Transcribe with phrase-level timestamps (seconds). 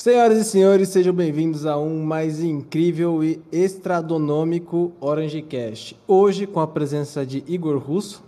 [0.00, 5.94] Senhoras e senhores, sejam bem-vindos a um mais incrível e estradonômico Orange Cast.
[6.08, 8.24] Hoje com a presença de Igor Russo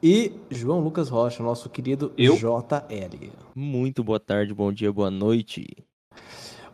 [0.00, 2.36] e João Lucas Rocha, nosso querido Eu?
[2.36, 3.32] JL.
[3.52, 5.66] Muito boa tarde, bom dia, boa noite.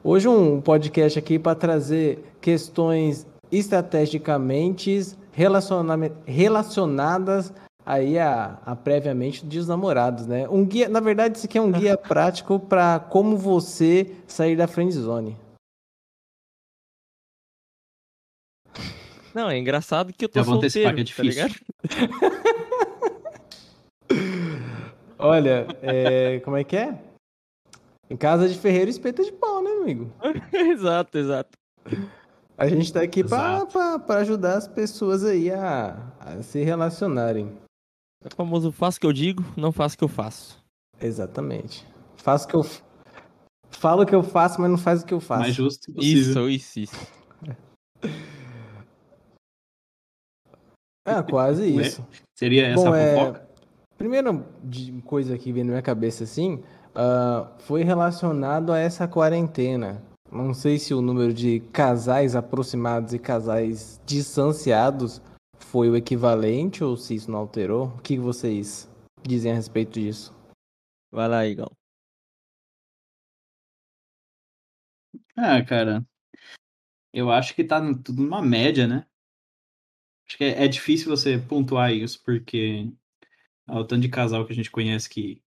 [0.05, 4.95] Hoje um podcast aqui para trazer questões estrategicamente
[5.33, 7.51] relaciona- relacionadas
[7.89, 10.47] aí a, a previamente dos namorados, né?
[10.47, 14.69] Um guia, na verdade, isso aqui é um guia prático para como você sair da
[14.69, 15.35] friend zone.
[19.35, 21.47] Não, é engraçado que eu tô Já vou antecipar solteiro, que é tá difícil.
[21.47, 21.59] ligado?
[25.19, 26.99] Olha, é, como é que é?
[28.11, 30.13] Em casa de ferreiro, espeta de pau, né, amigo?
[30.53, 31.57] exato, exato.
[32.57, 37.57] A gente tá aqui para ajudar as pessoas aí a, a se relacionarem.
[38.25, 40.63] É o famoso faço o que eu digo, não faço o que eu faço.
[41.01, 41.87] Exatamente.
[42.17, 42.65] Faço o que eu
[43.71, 45.43] falo o que eu faço, mas não faz o que eu faço.
[45.43, 46.49] Mais justo possível.
[46.49, 47.07] Isso, isso, isso.
[51.07, 52.07] É, quase Ué, isso.
[52.37, 53.49] Seria essa Bom, a é, fofoca?
[53.97, 56.63] Primeira de- coisa que veio na minha cabeça assim,
[56.95, 60.03] ah, foi relacionado a essa quarentena.
[60.31, 65.23] Não sei se o número de casais aproximados e casais distanciados
[65.71, 67.89] foi o equivalente ou se isso não alterou.
[67.89, 68.91] O que vocês
[69.27, 70.35] dizem a respeito disso?
[71.11, 71.71] Vai lá, Igão.
[75.37, 76.05] Ah, cara.
[77.13, 79.07] Eu acho que tá tudo numa média, né?
[80.27, 82.91] Acho que é, é difícil você pontuar isso, porque
[83.67, 85.43] ah, o tanto de casal que a gente conhece que,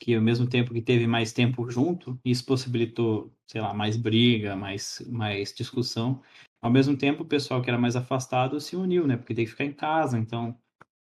[0.00, 4.56] que ao mesmo tempo que teve mais tempo junto, isso possibilitou, sei lá, mais briga,
[4.56, 6.22] mais, mais discussão.
[6.62, 9.18] Ao mesmo tempo, o pessoal que era mais afastado se uniu, né?
[9.18, 10.58] Porque tem que ficar em casa, então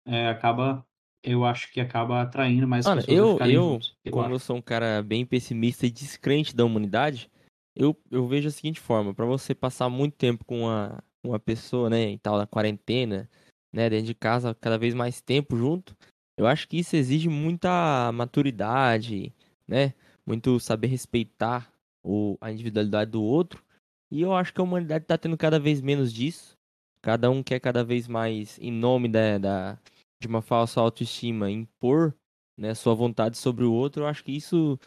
[0.05, 0.85] é, acaba,
[1.23, 3.95] eu acho que acaba atraindo mais Mano, pessoas eu, eu juntos.
[4.05, 4.35] eu como acho.
[4.35, 7.29] eu sou um cara bem pessimista e descrente da humanidade,
[7.75, 11.89] eu, eu vejo a seguinte forma, pra você passar muito tempo com uma, uma pessoa,
[11.89, 13.27] né, e tal, na quarentena,
[13.73, 15.95] né, dentro de casa, cada vez mais tempo junto,
[16.37, 19.33] eu acho que isso exige muita maturidade,
[19.67, 19.93] né,
[20.25, 21.71] muito saber respeitar
[22.03, 23.63] o, a individualidade do outro,
[24.11, 26.57] e eu acho que a humanidade tá tendo cada vez menos disso,
[27.01, 29.79] cada um quer cada vez mais, em nome da, da,
[30.19, 32.13] de uma falsa autoestima, impor
[32.57, 34.79] né, sua vontade sobre o outro, eu acho que isso,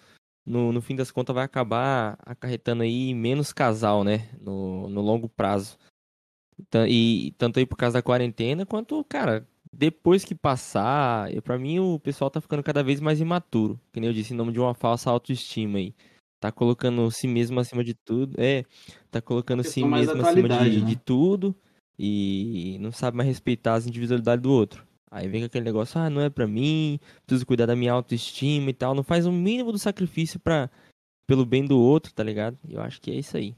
[0.44, 5.28] no, no fim das contas, vai acabar acarretando aí menos casal, né, no, no longo
[5.28, 5.78] prazo.
[6.88, 11.98] E tanto aí por causa da quarentena, quanto, cara, depois que passar, pra mim o
[11.98, 14.74] pessoal tá ficando cada vez mais imaturo, que nem eu disse, em nome de uma
[14.74, 15.94] falsa autoestima aí.
[16.40, 18.64] Tá colocando si mesmo acima de tudo, é,
[19.10, 21.02] tá colocando si mesmo acima de, atualidade, de né?
[21.04, 21.54] tudo
[21.98, 24.86] e não sabe mais respeitar as individualidades do outro.
[25.10, 28.74] Aí vem aquele negócio, ah, não é pra mim, preciso cuidar da minha autoestima e
[28.74, 28.94] tal.
[28.94, 30.70] Não faz o mínimo do sacrifício para
[31.26, 32.58] pelo bem do outro, tá ligado?
[32.68, 33.54] Eu acho que é isso aí.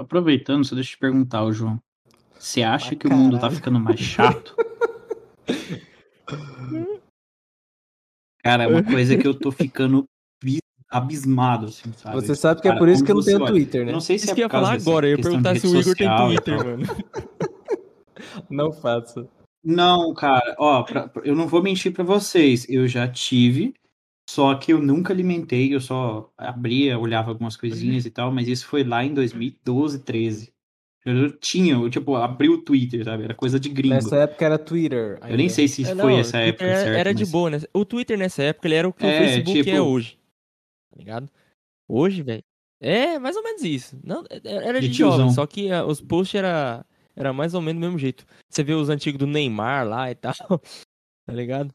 [0.00, 1.82] Aproveitando, só deixa eu te perguntar, João.
[2.38, 3.56] Você acha Ah, que o mundo tá caralho.
[3.56, 4.54] ficando mais chato?
[8.42, 10.04] Cara, é uma coisa que eu tô ficando
[10.42, 10.58] bi-
[10.88, 12.14] abismado, assim, sabe?
[12.16, 13.92] Você sabe que é Cara, por isso que eu não tenho olha- Twitter, né?
[13.92, 15.96] não sei se Isso é que ia falar agora, eu ia perguntar se o Igor
[15.96, 16.82] tem Twitter, mano.
[18.50, 19.28] Não faço.
[19.64, 22.66] Não, cara, ó, pra- eu não vou mentir pra vocês.
[22.68, 23.74] Eu já tive,
[24.28, 28.66] só que eu nunca alimentei, eu só abria, olhava algumas coisinhas e tal, mas isso
[28.66, 30.52] foi lá em 2012, 13.
[31.06, 33.22] Eu tinha, eu, tipo, abri o Twitter, sabe?
[33.24, 33.94] Era coisa de gringo.
[33.94, 35.18] Nessa época era Twitter.
[35.22, 35.52] Eu nem ainda.
[35.54, 36.98] sei se É, foi não, essa o época, era, certo?
[36.98, 37.58] era de mas- boa, né?
[37.72, 40.18] O Twitter nessa época, ele era o que o É, Facebook é tipo- hoje.
[40.90, 41.30] Tá ligado?
[41.88, 42.42] Hoje, velho.
[42.80, 43.96] É, mais ou menos isso.
[44.04, 46.84] Não, é- era de, De jovem, só que ah, os posts era,
[47.14, 48.26] era mais ou menos do mesmo jeito.
[48.50, 50.34] Você vê os antigos do Neymar lá e tal,
[51.26, 51.72] tá ligado?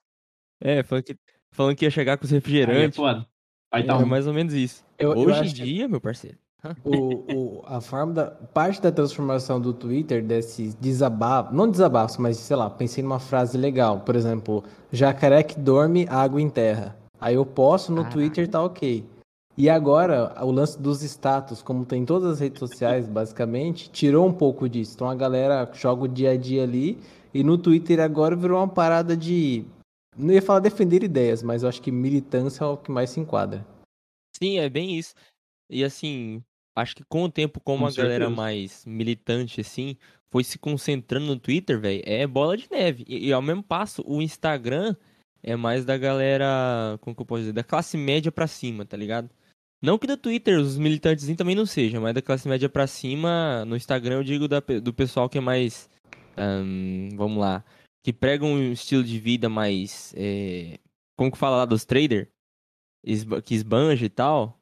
[0.61, 1.15] É, falando que,
[1.53, 2.97] falando que ia chegar com os Aí é refrigerantes.
[2.97, 3.25] foda.
[3.73, 4.07] Aí tá Era um.
[4.07, 4.85] mais ou menos isso.
[4.99, 6.37] Eu- eu Hoje em acho que- dia, meu parceiro.
[6.83, 12.37] O, o- a forma da parte da transformação do Twitter desse desabafo, não desabafo, mas
[12.37, 16.95] sei lá, pensei numa frase legal, por exemplo, jacaré que dorme, água em terra.
[17.19, 18.13] Aí eu posto no Caralho.
[18.13, 19.05] Twitter tá OK.
[19.57, 24.25] E agora o lance dos status, como tem em todas as redes sociais, basicamente, tirou
[24.25, 24.93] um pouco disso.
[24.95, 26.97] Então a galera joga o dia a dia ali
[27.33, 29.65] e no Twitter agora virou uma parada de
[30.17, 33.19] não ia falar defender ideias, mas eu acho que militância é o que mais se
[33.19, 33.65] enquadra.
[34.35, 35.13] Sim, é bem isso.
[35.69, 36.41] E assim,
[36.75, 38.35] acho que com o tempo, como Com a galera certeza.
[38.41, 39.97] mais militante, assim,
[40.29, 43.05] foi se concentrando no Twitter, velho, é bola de neve.
[43.07, 44.95] E, e ao mesmo passo, o Instagram
[45.43, 48.95] é mais da galera, como que eu posso dizer, da classe média pra cima, tá
[48.95, 49.29] ligado?
[49.81, 53.65] Não que do Twitter os militantes também não sejam, mas da classe média pra cima,
[53.65, 55.89] no Instagram eu digo da do pessoal que é mais,
[57.17, 57.65] vamos lá,
[58.03, 60.77] que prega um estilo de vida mais, é,
[61.17, 62.29] como que fala lá dos trader?
[63.43, 64.60] Que esbanja e tal.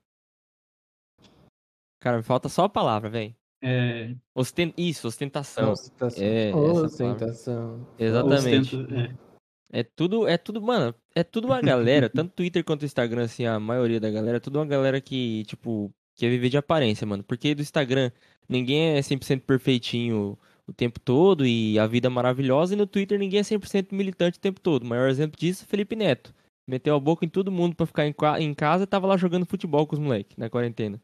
[2.00, 3.36] Cara, me falta só a palavra, velho.
[3.62, 4.74] É, Osten...
[4.78, 5.72] Isso, ostentação.
[5.74, 6.24] Ostentação.
[6.24, 6.56] É.
[6.56, 7.88] Ostentação.
[7.98, 8.76] Exatamente.
[8.76, 9.30] ostenta- é.
[9.72, 13.60] É tudo, é tudo, mano, é tudo uma galera, tanto Twitter quanto Instagram, assim, a
[13.60, 17.24] maioria da galera, é tudo uma galera que, tipo, quer viver de aparência, mano.
[17.24, 18.12] Porque do Instagram,
[18.48, 20.36] ninguém é 100% perfeitinho
[20.68, 24.38] o tempo todo e a vida é maravilhosa, e no Twitter ninguém é 100% militante
[24.40, 24.84] o tempo todo.
[24.84, 26.34] O maior exemplo disso é Felipe Neto.
[26.68, 29.46] Meteu a boca em todo mundo pra ficar em, em casa e tava lá jogando
[29.46, 31.00] futebol com os moleques na quarentena.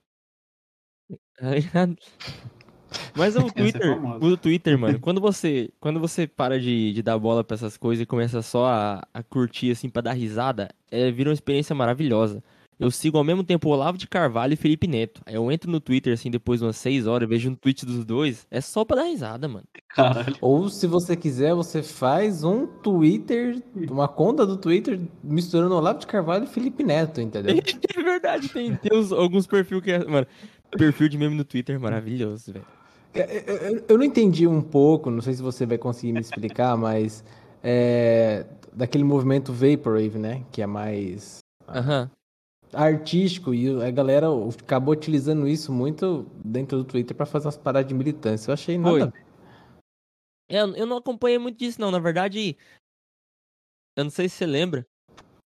[3.16, 7.18] Mas o é Twitter, o Twitter, mano, quando você, quando você para de, de dar
[7.18, 11.12] bola pra essas coisas e começa só a, a curtir, assim, pra dar risada, é,
[11.12, 12.44] vira uma experiência maravilhosa.
[12.78, 15.22] Eu sigo ao mesmo tempo o Olavo de Carvalho e Felipe Neto.
[15.26, 18.04] Aí eu entro no Twitter, assim, depois de umas 6 horas, vejo um tweet dos
[18.04, 19.64] dois, é só pra dar risada, mano.
[19.88, 20.36] Caralho.
[20.42, 26.08] Ou se você quiser, você faz um Twitter, uma conta do Twitter misturando Olavo de
[26.08, 27.56] Carvalho e Felipe Neto, entendeu?
[27.98, 30.28] É verdade, tem, tem uns- alguns perfil que é, mano,
[30.72, 32.66] perfil de meme no Twitter é maravilhoso, velho.
[33.14, 36.20] É, Eu, eu- eu não entendi um pouco, não sei se você vai conseguir me
[36.22, 37.24] explicar, mas
[37.64, 40.46] é, daquele movimento Vaporwave, né?
[40.52, 42.12] Que é mais Aham.
[42.74, 44.28] artístico e a galera
[44.62, 48.50] acabou utilizando isso muito dentro do Twitter pra fazer umas paradas de militância.
[48.50, 49.02] Eu achei nada Foi.
[49.04, 49.26] a ver.
[50.50, 51.90] É, eu eu não acompanhei muito disso, não.
[51.90, 52.58] Na verdade,
[53.98, 54.86] eu não sei se você lembra.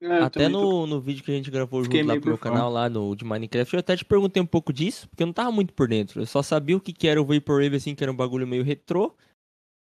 [0.00, 2.28] É, Até também tô- no, no vídeo que a gente gravou Fiquei junto lá pro
[2.28, 5.26] meu canal, lá no de Minecraft, eu até te perguntei um pouco disso, porque eu
[5.26, 6.20] não tava muito por dentro.
[6.20, 8.62] Eu só sabia o que, que era o Vaporwave, assim, que era um bagulho meio
[8.62, 9.14] retrô.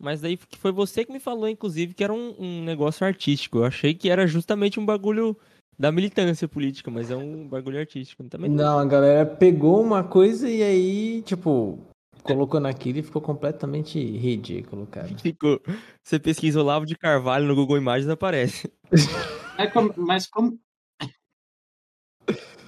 [0.01, 3.59] Mas daí foi você que me falou, inclusive, que era um, um negócio artístico.
[3.59, 5.37] Eu achei que era justamente um bagulho
[5.77, 8.23] da militância política, mas é um bagulho artístico.
[8.25, 11.79] Também Não, a galera pegou uma coisa e aí, tipo,
[12.23, 15.07] colocou naquilo e ficou completamente ridículo, cara.
[15.17, 15.61] ficou.
[16.03, 18.69] Você pesquisa Olavo de Carvalho no Google Imagens aparece.
[19.57, 20.59] É como- mas como.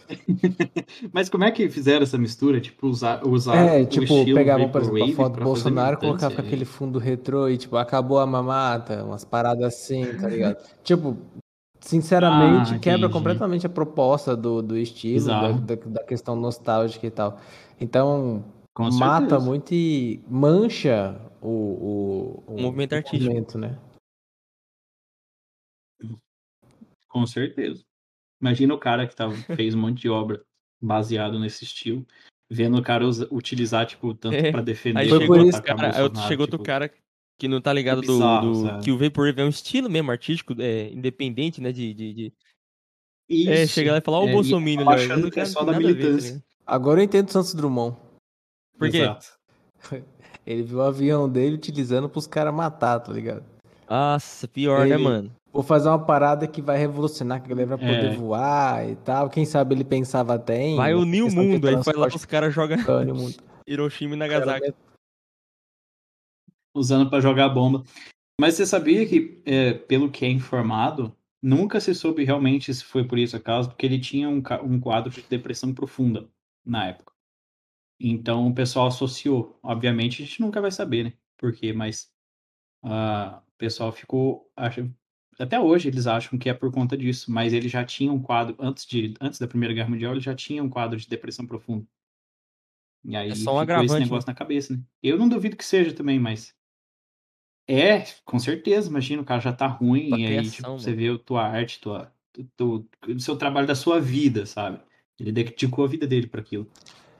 [1.11, 2.61] mas como é que fizeram essa mistura?
[2.61, 6.35] Tipo, usar, usar É, o tipo, estilo pegavam, por exemplo, a foto do Bolsonaro, colocava
[6.35, 10.57] com aquele fundo retrô e, tipo, acabou a mamata, umas paradas assim, tá ligado?
[10.83, 11.17] tipo,
[11.81, 17.11] sinceramente, Ah, quebra completamente a proposta do, do estilo, da, da, da questão nostálgica e
[17.11, 17.39] tal.
[17.79, 18.43] Então,
[18.73, 19.39] Com mata certeza.
[19.45, 23.23] muito e mancha o, o, O movimento artístico.
[23.25, 23.77] movimento, né?
[27.17, 27.83] Com certeza.
[28.39, 30.43] Imagina o cara que tava, fez um monte de obra
[30.79, 32.05] baseado nesse estilo,
[32.47, 35.93] vendo o cara usa- utilizar, tipo, tanto É, pra defender Aí chegou, isso, cara, aí
[36.27, 36.93] chegou outro tipo, cara
[37.39, 38.83] que não tá ligado do, bizarro, do- sabe?
[38.83, 42.33] que o Vaporwave é um estilo mesmo artístico, é, independente, né, de, de, de-
[43.27, 43.49] Isso.
[43.49, 45.71] É, chega lá e falar, ó, o É, Bolsonaro, Léo, achando que é só da
[45.71, 46.27] ver, tá militância.
[46.33, 46.43] ligado?
[46.67, 47.97] Agora eu entendo o Santos Drummond.
[48.77, 48.97] Por quê?
[48.97, 49.25] Exato.
[50.45, 53.43] Ele viu o avião dele utilizando pros caras matar, tá ligado?
[53.89, 55.35] Nossa, pior, né, Ele- mano?
[55.51, 58.15] Vou fazer uma parada que vai revolucionar, que a galera vai poder É.
[58.15, 59.29] voar e tal.
[59.29, 60.75] Quem sabe ele pensava até em.
[60.75, 63.35] Vai unir o mundo, aí vai lá, os caras jogam urbano, o mundo.
[63.65, 64.73] Hiroshima e Nagasaki.
[66.75, 67.83] usando pra jogar bomba.
[68.39, 73.03] Mas você sabia que, é, pelo que é informado, nunca se soube realmente se foi
[73.03, 76.29] por isso a causa, porque ele tinha um, um quadro de depressão profunda
[76.63, 77.13] na época.
[77.99, 79.57] Então o pessoal associou.
[79.63, 81.13] Obviamente a gente nunca vai saber, né?
[81.35, 82.11] Por quê, mas
[82.83, 84.51] ah, o pessoal ficou.
[84.55, 84.87] Acha,
[85.39, 88.55] até hoje eles acham que é por conta disso, mas ele já tinha um quadro,
[88.59, 91.85] antes, de, antes da Primeira Guerra Mundial, ele já tinha um quadro de depressão profunda.
[93.03, 94.81] E aí É só um ficou esse negócio na cabeça, né?
[95.01, 96.55] Eu não duvido que seja também, mas.
[97.69, 100.97] É, com certeza, imagina, o cara já tá ruim, Tua e aí, tipo, você mano.
[100.97, 104.79] vê a tua arte, tua, tu, tu- o seu trabalho da sua vida, sabe?
[105.19, 106.69] Ele dedicou a vida dele para aquilo.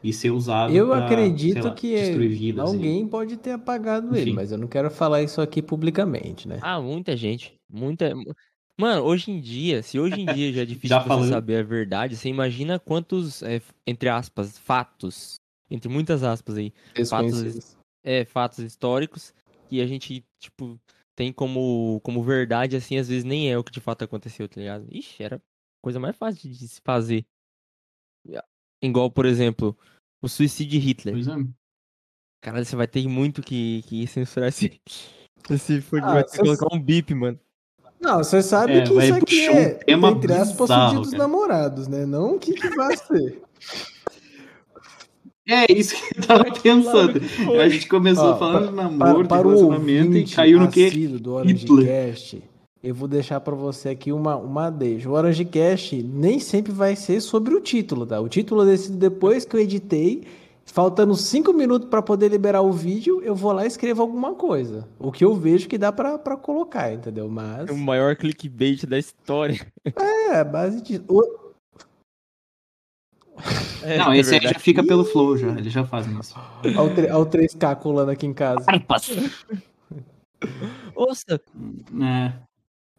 [0.03, 2.71] E ser usado Eu pra, acredito lá, que destruir vidas.
[2.71, 4.33] e- alguém pode ter apagado ele, Enfim.
[4.33, 6.59] mas eu não quero falar isso aqui publicamente, né?
[6.61, 7.55] Ah, muita gente.
[7.69, 8.13] Muita.
[8.79, 11.29] Mano, hoje em dia, se hoje em dia já é difícil Já você falando.
[11.29, 15.35] saber a verdade, você imagina quantos, é, entre aspas, fatos,
[15.69, 17.75] entre muitas aspas aí, Desconhecidos.
[18.03, 19.33] é, fatos históricos
[19.67, 20.79] que a gente, tipo,
[21.15, 24.59] tem como, como verdade, assim, às vezes nem é o que de fato aconteceu, tá
[24.61, 24.85] ligado?
[24.91, 25.41] Ixi, era a
[25.81, 27.25] coisa mais fácil de se fazer.
[28.81, 29.77] Igual, por exemplo,
[30.21, 31.13] o suicídio de Hitler.
[31.15, 31.35] Pois é.
[32.41, 34.79] Caralho, você vai ter muito que, que censurar esse.
[35.49, 37.39] Esse foi Ah, vai ter que cês- colocar um bip, mano.
[38.01, 41.01] Não, você sabe É, que vai isso aqui puxar um é, tema entre aspas, bizarro,
[41.01, 42.05] dos namorados, né?
[42.05, 43.41] Não o que, que vai ser.
[45.49, 47.21] É isso que eu tava pensando.
[47.61, 50.89] A gente começou Ó, falando de namoro, de para relacionamento e caiu no quê?
[51.07, 52.15] do Hitler.
[52.87, 55.09] Eu vou deixar para você aqui uma, uma deixa.
[55.09, 58.19] O OrangeCast nem sempre vai ser sobre o título, tá?
[58.21, 60.23] O título eu decido depois que eu editei
[60.69, 64.85] Faltando cinco minutos para poder liberar o vídeo, eu vou lá e escrevo alguma coisa.
[64.99, 67.29] O que eu vejo que dá pra, pra colocar, entendeu?
[67.29, 67.69] Mas.
[67.69, 69.65] É o maior clickbait da história.
[69.95, 71.01] É, base de.
[71.07, 71.53] O-
[73.81, 74.59] É, não, é esse aí já verdade.
[74.63, 75.47] fica pelo flow já.
[75.57, 76.35] Eles já fazem isso.
[76.65, 78.65] Olha o, tre- olha o 3K colando aqui em casa.
[80.95, 81.41] Nossa,
[82.01, 82.33] É.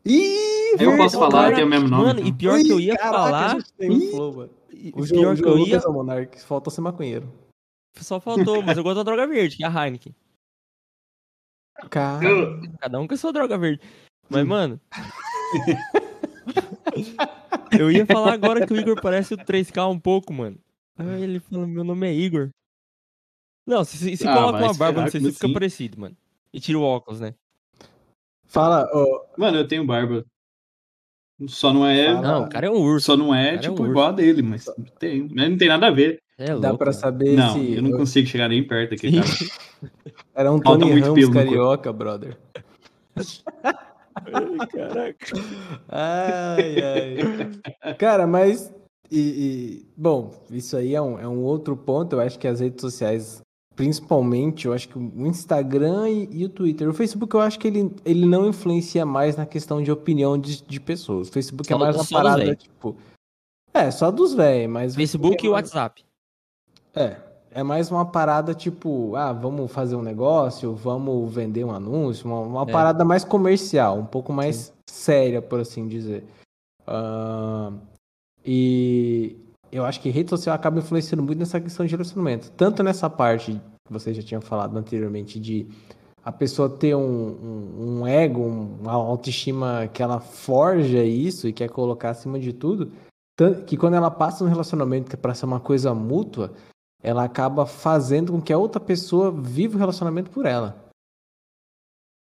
[0.05, 2.05] Ih, Eu posso falar, tem o mesmo nome.
[2.05, 2.37] mano, e então.
[2.39, 3.59] pior que eu ia caraca, falar.
[3.81, 5.77] Ih, flow, e- O pior que eu ia.
[5.77, 7.31] É Monark, falta ser maconheiro.
[7.97, 10.15] Só faltou, mas eu gosto da droga verde, que é a Heineken.
[11.91, 12.21] Cara,
[12.81, 13.81] Cada um com a sua droga verde.
[14.29, 14.81] Mas, mano.
[17.79, 20.59] eu ia falar agora que o Igor parece o 3K um pouco, mano.
[20.97, 22.51] Aí ele fala, meu nome é Igor.
[23.67, 26.17] Não, se, se, se Ah, coloca uma barba, não sei se fica parecido, mano.
[26.53, 27.35] E tira o óculos, né?
[28.49, 30.25] Fala, ó, Mano, eu tenho barba.
[31.47, 32.07] Só não é.
[32.15, 32.21] Fala.
[32.21, 33.07] Não, o cara é um urso.
[33.07, 33.93] Só não é, Cara, é um tipo, urso.
[33.93, 34.67] igual a dele, mas
[34.99, 35.29] tem.
[35.33, 36.21] Mas não tem nada a ver.
[36.37, 37.01] É dá louco, pra mano.
[37.01, 39.27] saber Não, se eu não consigo chegar nem perto aqui, cara.
[40.35, 42.37] era um Falta Tony muito Ramos carioca, brother.
[44.73, 45.27] Caraca.
[45.89, 46.77] Ai,
[47.85, 47.95] ai.
[47.95, 48.73] Cara, mas.
[49.11, 52.15] E, e- bom, isso aí é um, é um outro ponto.
[52.17, 53.41] Eu acho que as redes sociais,
[53.79, 56.89] principalmente, eu acho que o Instagram e, e o Twitter.
[56.89, 60.61] O Facebook, eu acho que ele, ele não influencia mais na questão de opinião de,
[60.63, 61.29] de pessoas.
[61.29, 62.57] O Facebook Só- é mais uma parada, véi.
[62.57, 62.97] tipo.
[63.73, 64.95] É, só dos velhos, mas.
[64.97, 66.05] Facebook e é, WhatsApp.
[66.93, 67.17] É.
[67.53, 72.41] É mais uma parada tipo, ah, vamos fazer um negócio, vamos vender um anúncio, uma,
[72.41, 72.73] uma É.
[72.73, 76.25] parada mais comercial, um pouco mais séria, por assim dizer.
[76.87, 77.73] Ah,
[78.45, 79.37] e
[79.71, 82.51] eu acho que rede social acaba influenciando muito nessa questão de relacionamento.
[82.53, 83.53] Tanto nessa parte
[83.87, 85.67] que você já tinha falado anteriormente, de
[86.23, 91.53] a pessoa ter um, um, um ego, um- uma autoestima que ela forja isso e
[91.53, 92.93] quer colocar acima de tudo,
[93.67, 96.53] que quando ela passa um relacionamento que é para ser uma coisa mútua,
[97.03, 100.91] ela acaba fazendo com que a outra pessoa viva o relacionamento por ela.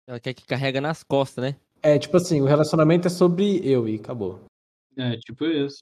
[0.08, 1.56] Ela quer que carrega nas costas, né?
[1.82, 4.40] É tipo assim, o relacionamento é sobre eu e acabou.
[4.96, 5.78] É, tipo isso.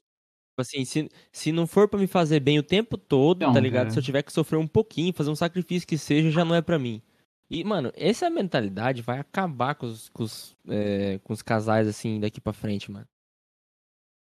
[0.51, 3.59] Tipo assim, se, se não for pra me fazer bem o tempo todo, Não, tá
[3.59, 3.85] ligado?
[3.85, 3.89] cara.
[3.89, 6.61] Se eu tiver que sofrer um pouquinho, fazer um sacrifício que seja, já não é
[6.61, 7.01] pra mim.
[7.49, 12.19] E, mano, essa mentalidade vai acabar com os, com os, é, com os casais, assim,
[12.19, 13.07] daqui pra frente, mano.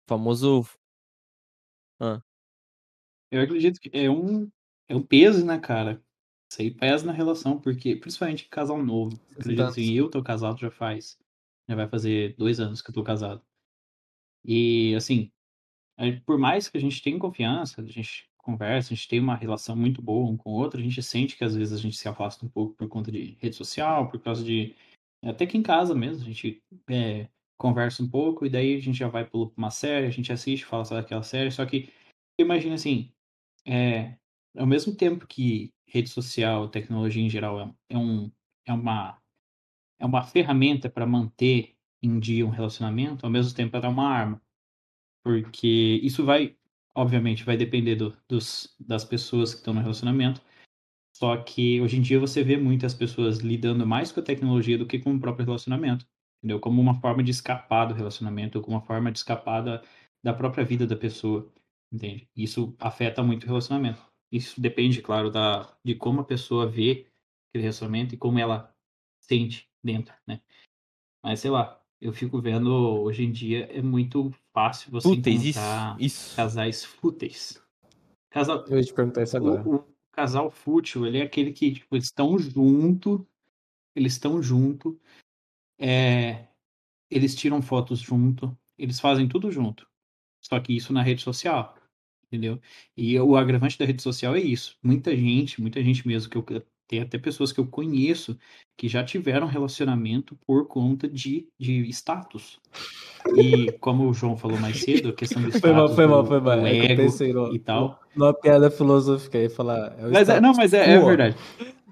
[0.08, 0.66] O famoso.
[3.32, 4.50] Eu acredito que é um,
[4.90, 6.04] é um peso, né, cara?
[6.52, 9.18] Isso aí pesa na relação, porque, principalmente casal novo.
[9.32, 11.18] Eu acredito assim, eu tô casado já faz.
[11.70, 13.42] Já vai fazer dois anos que eu tô casado.
[14.44, 15.32] E, assim,
[16.26, 19.76] por mais que a gente tenha confiança, a gente conversa, a gente tem uma relação
[19.76, 22.08] muito boa um com o outro, a gente sente que às vezes a gente se
[22.08, 24.76] afasta um pouco por conta de rede social, por causa de.
[25.24, 27.28] Até que em casa mesmo, a gente é,
[27.58, 30.66] conversa um pouco e daí a gente já vai pra uma série, a gente assiste,
[30.66, 31.90] fala só daquela série, só que
[32.40, 33.12] imagina assim,
[33.68, 34.18] é,
[34.58, 38.32] ao mesmo tempo que rede social, tecnologia em geral é, é um,
[38.66, 39.22] é uma,
[40.00, 44.10] é uma ferramenta para manter em dia um relacionamento, ao mesmo tempo ela é uma
[44.10, 44.42] arma.
[45.24, 46.56] Porque isso vai,
[46.96, 50.42] obviamente, vai depender do, dos, das pessoas que estão no relacionamento.
[51.16, 54.88] Só que hoje em dia você vê muitas pessoas lidando mais com a tecnologia do
[54.88, 56.06] que com o próprio relacionamento.
[56.40, 56.60] Entendeu?
[56.60, 59.84] Como uma forma de escapar do relacionamento, ou como uma forma de escapar da,
[60.24, 61.52] da própria vida da pessoa.
[61.92, 62.28] Entende?
[62.36, 64.02] Isso afeta muito o relacionamento.
[64.32, 67.08] Isso depende, claro, da, de como a pessoa vê
[67.50, 68.74] aquele relacionamento e como ela
[69.20, 70.42] sente dentro, né?
[71.24, 72.70] Mas sei lá, eu fico vendo
[73.04, 75.60] hoje em dia é muito fácil você Fúteis, isso.
[75.60, 76.36] encontrar Isso.
[76.36, 77.62] casais fúteis.
[78.32, 79.62] Casal, Eu ia te perguntar isso agora.
[79.68, 83.28] o, o casal fútil, ele é aquele que, tipo, eles estão junto,
[83.96, 85.00] eles estão junto,
[85.80, 86.48] é,
[87.10, 89.88] eles tiram fotos junto, eles fazem tudo junto.
[90.42, 91.78] Só que isso na rede social,
[92.26, 92.60] entendeu?
[92.98, 94.76] E o agravante da rede social é isso.
[94.82, 96.44] Muita gente, muita gente mesmo, que eu
[96.92, 98.38] tem até pessoas que eu conheço
[98.76, 102.60] que já tiveram relacionamento por conta de, de status.
[103.34, 106.26] E como o João falou mais cedo, a questão do status, Foi mal, foi mal,
[106.26, 106.66] foi mal.
[106.68, 108.02] É pensei no- e tal.
[108.14, 109.98] Numa piada filosófica aí, falar.
[109.98, 111.38] é Mas é, não, mas é, é verdade.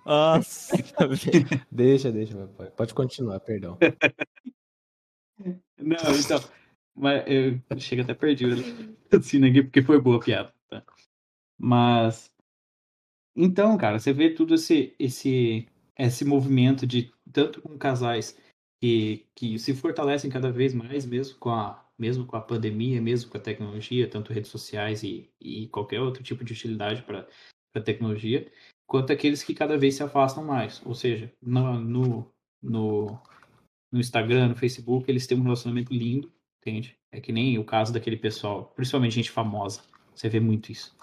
[0.06, 0.75] Nossa?
[1.72, 2.70] Deixa, deixa, pai.
[2.72, 3.77] Pode continuar, perdão.
[5.77, 6.44] Não, então.
[6.94, 8.50] Mas eu chego até perdi o
[9.10, 10.53] raciocínio aqui porque foi boa a piada.
[10.70, 10.84] tá?
[11.58, 12.29] Mas.
[13.36, 15.68] Então, cara, você vê tudo esse, esse,
[15.98, 18.38] esse movimento de tanto com casais
[18.82, 23.30] que, que se fortalecem cada vez mais, mesmo com a, mesmo com a pandemia, mesmo
[23.30, 27.28] com a tecnologia, tanto redes sociais e, e qualquer outro tipo de utilidade para
[27.76, 28.50] a tecnologia,
[28.88, 30.82] quanto aqueles que cada vez se afastam mais.
[30.86, 32.32] Ou seja, no, no,
[32.62, 33.20] no,
[33.92, 36.32] no Instagram, no Facebook, eles têm um relacionamento lindo,
[36.62, 36.98] entende?
[37.12, 39.82] É que nem o caso daquele pessoal, principalmente gente famosa.
[40.16, 40.96] Você vê muito isso.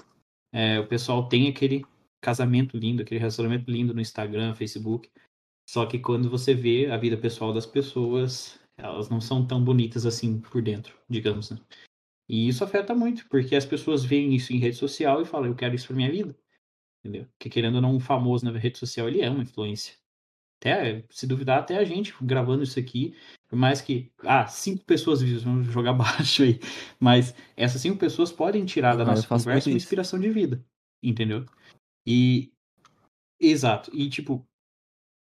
[0.52, 1.84] É, o pessoal tem aquele
[2.26, 5.08] casamento lindo, aquele relacionamento lindo no Instagram, Facebook.
[5.68, 10.04] Só que quando você vê a vida pessoal das pessoas, elas não são tão bonitas
[10.04, 11.58] assim por dentro, digamos, né?
[12.28, 15.54] E isso afeta muito, porque as pessoas veem isso em rede social e falam, eu
[15.54, 16.36] quero isso pra minha vida.
[16.98, 17.28] Entendeu?
[17.38, 19.94] Porque querendo ou não, um famoso na rede social, ele é uma influência.
[20.60, 23.14] Até, se duvidar, até a gente gravando isso aqui,
[23.48, 26.58] por mais que, ah, cinco pessoas vamos jogar baixo aí,
[26.98, 30.64] mas essas cinco pessoas podem tirar da nossa conversa uma inspiração de vida,
[31.00, 31.46] entendeu?
[32.06, 32.52] E,
[33.40, 34.46] exato, e tipo,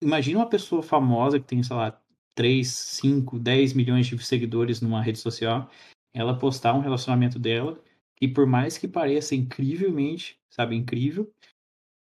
[0.01, 2.01] imagina uma pessoa famosa que tem, sei lá,
[2.35, 5.69] 3, 5, 10 milhões de seguidores numa rede social,
[6.13, 7.81] ela postar um relacionamento dela,
[8.15, 11.33] que por mais que pareça incrivelmente, sabe, incrível,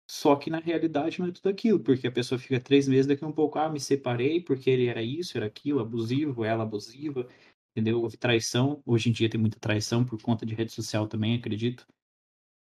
[0.10, 3.24] só que na realidade não é tudo aquilo, porque a pessoa fica três meses, daqui
[3.24, 7.28] a um pouco, ah, me separei porque ele era isso, era aquilo, abusivo, ela abusiva,
[7.72, 8.02] entendeu?
[8.02, 8.82] Houve traição.
[8.86, 11.86] Hoje em dia tem muita traição por conta de rede social também, acredito.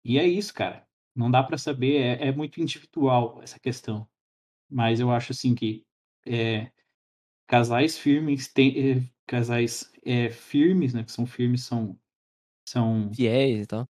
[0.03, 0.85] E é isso, cara.
[1.15, 4.07] Não dá pra saber, é, é muito individual essa questão.
[4.69, 5.85] Mas eu acho assim que
[6.25, 6.71] é,
[7.47, 11.03] casais firmes, tem, é, casais é, firmes, né?
[11.03, 11.99] Que são firmes, são.
[12.67, 13.87] são Fiéis e tal.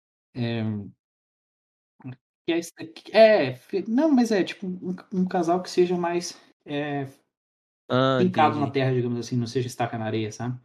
[2.78, 6.38] é, que é, é, não, mas é tipo um, um casal que seja mais
[7.88, 10.58] Ah, fincado na terra, digamos assim, não seja estaca na areia, sabe?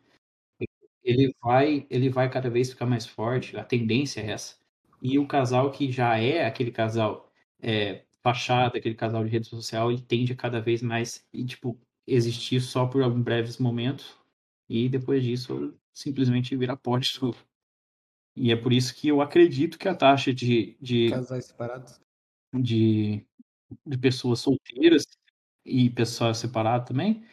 [1.04, 4.59] Ele vai, ele vai cada vez ficar mais forte, a tendência é essa.
[5.02, 9.92] E o casal que já é aquele casal é, fachada, aquele casal de rede social,
[9.92, 14.18] ele tende a cada vez mais e, tipo, existir só por alguns breves momentos
[14.68, 17.44] e depois disso simplesmente virar pó de novo.
[18.36, 22.00] E é por isso que eu acredito que a taxa de, de, Casais separados.
[22.54, 23.26] de,
[23.86, 25.04] de pessoas solteiras
[25.66, 27.24] e pessoas separadas também,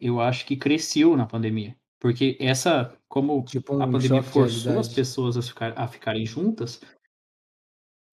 [0.00, 1.76] eu acho que cresceu na pandemia.
[2.00, 5.88] Porque essa, como Tipo a um pandemia choque de forçou as pessoas a, ficar, a
[5.88, 6.80] ficarem juntas,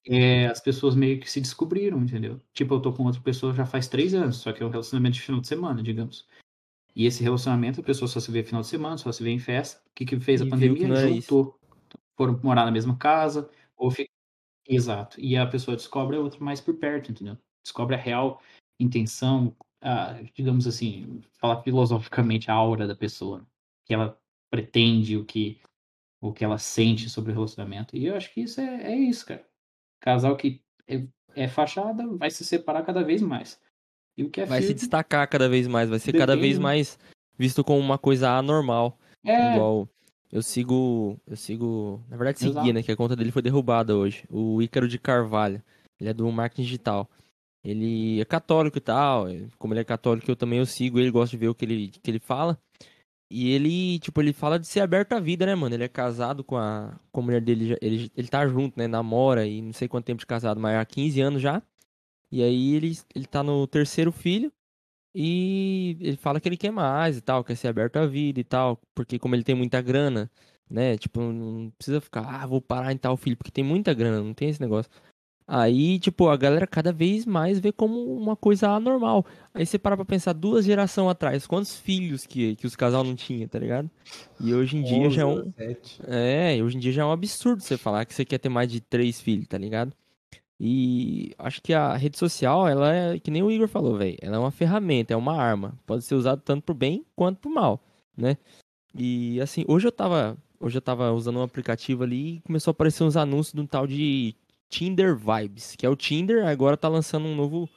[0.06, 2.40] é, as pessoas meio que se descobriram, entendeu?
[2.54, 5.16] Tipo, eu tô com outra pessoa já faz três anos, só que é um relacionamento
[5.16, 6.28] de final de semana, digamos.
[6.96, 9.40] E esse relacionamento, a pessoa só se vê final de semana, só se vê em
[9.40, 9.82] festa.
[9.88, 11.10] O que, que fez E a pandemia?
[11.10, 11.30] isso.
[11.30, 11.60] Juntou.
[12.18, 14.10] Foram morar na mesma casa, ou fi...
[14.68, 15.20] Exato.
[15.20, 17.38] E a pessoa descobre a outra mais por perto, entendeu?
[17.64, 18.42] Descobre a real
[18.80, 25.26] intenção, a, digamos assim, falar filosoficamente a aura da pessoa, o que ela pretende, o
[25.26, 25.60] que,
[26.20, 27.96] o que ela sente sobre o relacionamento.
[27.96, 29.51] E eu acho que isso é, é isso, cara.
[30.02, 31.04] Casal que é,
[31.36, 33.60] é fachada vai se separar cada vez mais.
[34.18, 36.60] E o que é Vai se destacar cada vez mais, vai ser cada vez Depende.
[36.64, 37.00] mais
[37.38, 38.98] visto como uma coisa anormal.
[39.26, 39.88] é, Igual
[40.32, 42.74] eu sigo, eu sigo, na verdade seguia, Exato.
[42.74, 44.26] né, que a conta dele foi derrubada hoje.
[44.30, 45.62] O Ícaro de Carvalho,
[46.00, 47.10] ele é do marketing digital.
[47.64, 49.28] Ele é católico e tal,
[49.60, 51.90] como ele é católico, eu também eu sigo ele, gosto de ver o que ele,
[51.90, 52.58] que ele fala.
[53.34, 55.74] E ele, tipo, ele fala de ser aberto à vida, né, mano?
[55.74, 59.48] Ele é casado com a, com a mulher dele, ele, ele tá junto, né, namora
[59.48, 61.62] e não sei quanto tempo de casado, mas há 15 anos já.
[62.32, 64.52] E aí ele, ele tá no terceiro filho
[65.16, 68.44] e ele fala que ele quer mais e tal, quer ser aberto à vida e
[68.44, 70.30] tal, porque como ele tem muita grana,
[70.70, 70.98] né?
[70.98, 74.34] Tipo, não precisa ficar, ah, vou parar em tal filho, porque tem muita grana, não
[74.34, 74.92] tem esse negócio.
[75.54, 79.26] Aí, tipo, a galera cada vez mais vê como uma coisa anormal.
[79.54, 83.16] Aí você para pra pensar, duas gerações atrás, quantos filhos que, que os casal não
[83.16, 83.92] tinha, tá ligado?
[84.40, 85.52] E hoje em dia já é um.
[85.52, 86.02] 17.
[86.08, 88.72] É, hoje em dia já é um absurdo você falar que você quer ter mais
[88.72, 89.92] de três filhos, tá ligado?
[90.58, 94.38] E acho que a rede social, ela é, que nem o Igor falou, velho, ela
[94.38, 95.78] é uma ferramenta, é uma arma.
[95.86, 97.84] Pode ser usada tanto pro bem quanto pro mal,
[98.16, 98.38] né?
[98.96, 102.74] E assim, hoje eu tava, hoje eu tava usando um aplicativo ali e começou a
[102.74, 104.34] aparecer uns anúncios de um tal de
[104.72, 107.70] Tinder Vibes, que é o Tinder, agora tá lançando um novo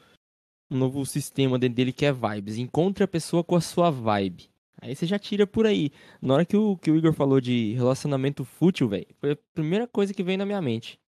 [0.70, 2.56] um novo sistema dentro dele que é Vibes.
[2.56, 4.48] Encontre a pessoa com a sua vibe.
[4.80, 5.90] Aí você já tira por aí.
[6.22, 9.86] Na hora que o, que o Igor falou de relacionamento fútil, velho, foi a primeira
[9.86, 10.98] coisa que veio na minha mente.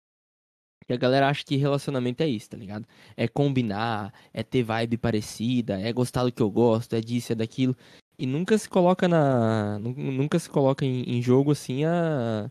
[0.87, 2.87] Que a galera acha que relacionamento é isso, tá ligado?
[3.16, 7.35] É combinar, é ter vibe parecida, é gostar do que eu gosto, é disso, é
[7.35, 7.75] daquilo.
[8.18, 9.79] E nunca se coloca na.
[9.79, 12.51] nu- Nunca se coloca em, em jogo assim a.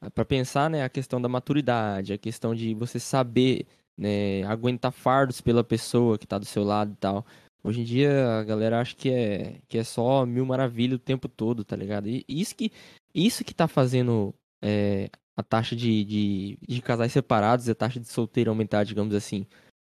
[0.00, 4.92] a- Pra pensar, né, a questão da maturidade, a questão de você saber, né, aguentar
[4.92, 7.24] fardos pela pessoa que tá do seu lado e tal.
[7.64, 11.28] Hoje em dia a galera acha que é, que é só mil maravilhas o tempo
[11.28, 12.08] todo, tá ligado?
[12.08, 12.70] E isso que,
[13.14, 14.32] isso que tá fazendo
[14.62, 19.14] é, a taxa de, de, de casais separados e a taxa de solteiro aumentar, digamos
[19.14, 19.44] assim.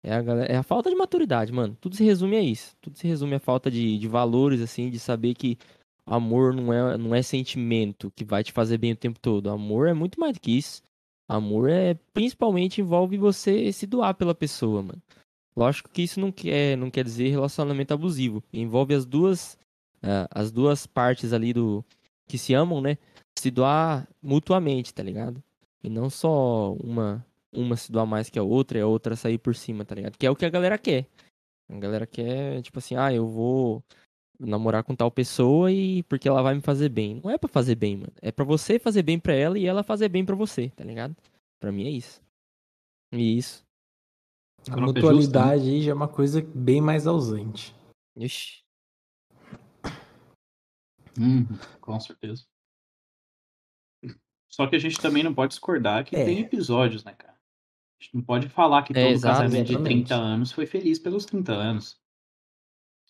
[0.04, 1.76] É a, galera- é a falta de maturidade, mano.
[1.82, 2.76] Tudo se resume a isso.
[2.80, 5.58] Tudo se resume à falta de, de valores, assim, de saber que
[6.06, 9.50] amor não é, não é sentimento que vai te fazer bem o tempo todo.
[9.50, 10.82] Amor é muito mais do que isso.
[11.28, 15.02] Amor é principalmente envolve você se doar pela pessoa, mano.
[15.56, 18.44] Lógico que isso não quer, não quer dizer relacionamento abusivo.
[18.54, 19.58] Envolve as duas,
[20.04, 21.84] ah, as duas partes ali do
[22.28, 22.98] que se amam, né?
[23.38, 25.42] Se doar mutuamente, tá ligado?
[25.84, 29.38] E não só uma uma se doar mais que a outra e a outra sair
[29.38, 30.18] por cima, tá ligado?
[30.18, 31.08] Que é o que a galera quer.
[31.70, 33.84] A galera quer, tipo assim, ah, eu vou
[34.40, 37.20] namorar com tal pessoa e porque ela vai me fazer bem.
[37.24, 38.14] Não é para fazer bem, mano.
[38.22, 41.16] É para você fazer bem para ela e ela fazer bem para você, tá ligado?
[41.60, 42.22] Para mim é isso.
[43.12, 43.66] E isso.
[44.70, 47.76] A mutualidade aí já é uma coisa bem mais ausente.
[48.18, 48.64] Ixi.
[51.20, 51.46] Hum,
[51.80, 52.46] com certeza.
[54.50, 56.26] Só que a gente também não pode discordar que É.
[56.26, 57.34] tem episódios, né, cara?
[57.34, 60.06] A gente não pode falar que É, todo exato, casamento de exatamente.
[60.08, 62.00] 30 anos foi feliz pelos 30 anos.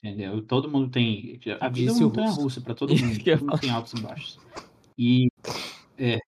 [0.05, 0.41] Entendeu?
[0.45, 1.39] Todo mundo tem.
[1.59, 2.41] A vida é Disse uma o montanha russo.
[2.41, 3.23] russa pra todo mundo.
[3.23, 4.39] Todo mundo tem altos e baixos.
[4.97, 5.27] E.
[5.97, 6.19] É.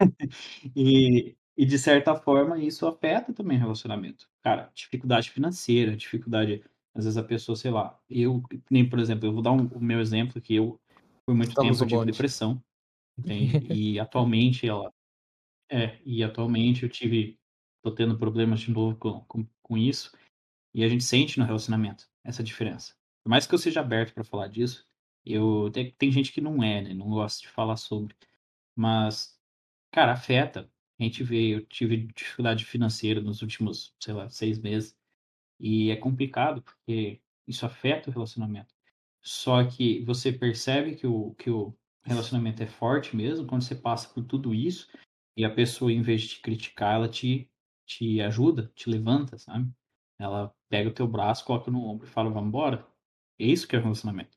[0.76, 4.28] E, e de certa forma isso afeta também o relacionamento.
[4.42, 6.62] Cara, dificuldade financeira, dificuldade.
[6.94, 9.80] Às vezes a pessoa, sei lá, eu, nem por exemplo, eu vou dar um- o
[9.80, 10.78] meu exemplo que eu,
[11.26, 12.62] por muito Estamos tempo, eu tive depressão.
[13.76, 14.92] E atualmente ela.
[15.70, 17.36] É, e atualmente eu tive.
[17.82, 20.12] tô tendo problemas de novo com, com, com isso.
[20.74, 22.94] E a gente sente no relacionamento essa diferença.
[23.24, 24.86] Por mais que eu seja aberto para falar disso,
[25.24, 26.94] eu tem, tem gente que não é, né?
[26.94, 28.14] Não gosta de falar sobre.
[28.76, 29.38] Mas,
[29.90, 30.70] cara, afeta.
[30.98, 34.96] A gente vê, eu tive dificuldade financeira nos últimos, sei lá, seis meses.
[35.60, 38.74] E é complicado, porque isso afeta o relacionamento.
[39.22, 44.08] Só que você percebe que o, que o relacionamento é forte mesmo quando você passa
[44.08, 44.88] por tudo isso
[45.36, 47.50] e a pessoa, em vez de te criticar, ela te,
[47.86, 49.70] te ajuda, te levanta, sabe?
[50.20, 52.86] Ela pega o teu braço, coloca no ombro e fala, vamos embora.
[53.38, 54.36] É isso que é relacionamento.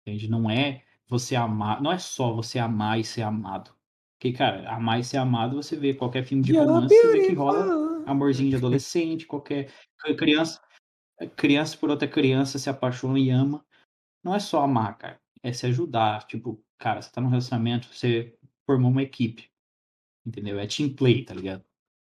[0.00, 0.28] Entende?
[0.28, 3.74] Não é você amar, não é só você amar e ser amado.
[4.16, 7.26] Porque, cara, amar e ser amado, você vê qualquer filme de You're romance, você vê
[7.26, 9.70] que rola amorzinho de adolescente, qualquer
[10.16, 10.62] criança,
[11.36, 13.64] criança por outra criança se apaixona e ama.
[14.22, 15.20] Não é só amar, cara.
[15.42, 16.26] É se ajudar.
[16.26, 18.34] Tipo, cara, você tá num relacionamento, você
[18.66, 19.50] formou uma equipe.
[20.26, 20.58] Entendeu?
[20.58, 21.62] É team play, tá ligado?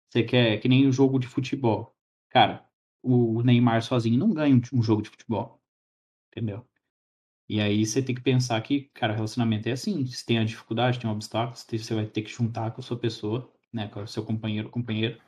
[0.09, 1.97] Você quer, que nem o jogo de futebol.
[2.31, 2.66] Cara,
[3.07, 5.63] o Neymar sozinho não ganha um, jogo de futebol.
[6.31, 6.67] Entendeu?
[7.49, 10.05] E aí você tem que pensar que, cara, relacionamento é assim.
[10.07, 12.99] Se tem a dificuldade, tem um obstáculo, você vai ter que juntar com a sua
[12.99, 13.89] pessoa, né?
[13.89, 15.19] Com o seu companheiro ou companheira.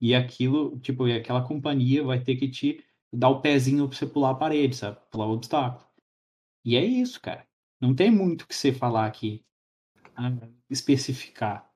[0.00, 4.06] E aquilo, tipo, e aquela companhia vai ter que te dar o pezinho pra você
[4.06, 4.98] pular a parede, sabe?
[5.10, 5.86] Pular o obstáculo.
[6.64, 7.46] E é isso, cara.
[7.80, 9.44] Não tem muito o que você falar aqui.
[10.16, 10.30] ah,
[10.70, 11.70] especificar.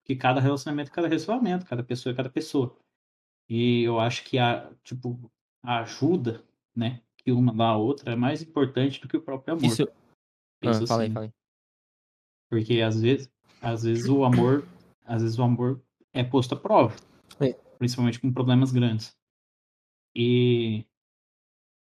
[0.00, 2.79] Porque cada relacionamento cada relacionamento, cada pessoa é cada pessoa.
[3.50, 5.18] E eu acho que a, tipo,
[5.60, 9.54] a ajuda, né, que uma dá a outra é mais importante do que o próprio
[9.54, 9.64] amor.
[9.64, 9.88] Isso.
[10.60, 11.14] Penso Ah, falei, assim.
[11.14, 11.32] falei.
[12.48, 13.28] Porque às vezes,
[13.60, 14.64] às vezes o amor,
[15.04, 15.82] às vezes o amor
[16.12, 16.94] é posto à prova.
[17.40, 17.52] É.
[17.76, 19.16] Principalmente com problemas grandes.
[20.14, 20.84] E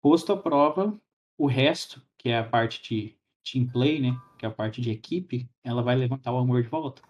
[0.02, 0.98] posto à prova,
[1.38, 4.90] o resto, que é a parte de team play, né, que é a parte de
[4.90, 7.02] equipe, ela vai levantar o amor de volta.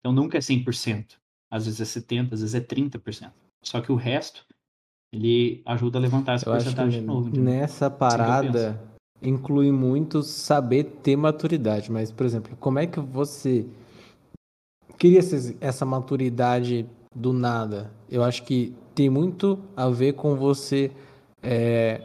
[0.00, 1.18] Então nunca é 100%.
[1.50, 3.32] Às vezes é 70, às vezes é 30%.
[3.62, 4.44] Só que o resto
[5.12, 7.28] ele ajuda a levantar essa Eu porcentagem de novo.
[7.28, 7.44] entendeu?
[7.44, 8.80] nessa parada
[9.22, 11.90] inclui muito saber ter maturidade.
[11.90, 13.66] Mas, por exemplo, como é que você
[14.98, 17.90] queria essa- essa maturidade do nada?
[18.10, 20.90] Eu acho que tem muito a ver com você
[21.42, 22.02] é,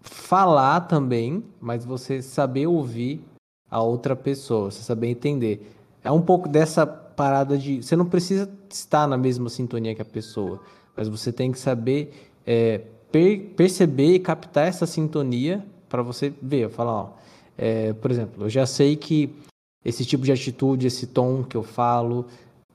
[0.00, 3.22] falar também, mas você saber ouvir
[3.70, 5.70] a outra pessoa, você saber entender.
[6.02, 7.82] É um pouco dessa parada de.
[7.82, 10.60] Você não precisa estar na mesma sintonia que a pessoa,
[10.96, 12.12] mas você tem que saber
[12.46, 16.68] é, per- perceber e captar essa sintonia para você ver.
[16.70, 17.10] Falar, ó,
[17.56, 19.34] é, por exemplo, eu já sei que
[19.84, 22.26] esse tipo de atitude, esse tom que eu falo,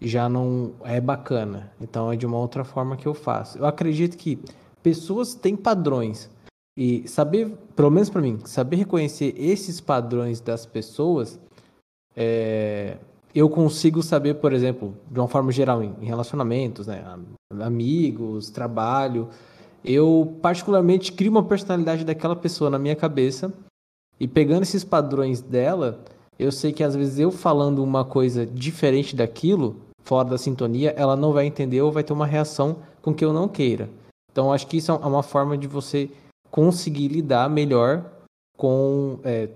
[0.01, 1.71] já não é bacana.
[1.79, 3.57] Então é de uma outra forma que eu faço.
[3.57, 4.39] Eu acredito que
[4.81, 6.29] pessoas têm padrões.
[6.75, 11.39] E saber, pelo menos para mim, saber reconhecer esses padrões das pessoas,
[12.15, 12.97] é,
[13.33, 19.29] eu consigo saber, por exemplo, de uma forma geral, em, relacionamentos, né, am- amigos, trabalho,
[19.83, 23.51] eu particularmente crio uma personalidade daquela pessoa na minha cabeça
[24.19, 25.99] e pegando esses padrões dela,
[26.39, 31.15] eu sei que às vezes eu falando uma coisa diferente daquilo, fora da sintonia, ela
[31.15, 33.89] não vai entender ou vai ter uma reação com que eu não queira.
[34.31, 36.09] Então, acho que isso é uma forma de você
[36.49, 38.05] conseguir lidar melhor
[38.57, 39.49] com é,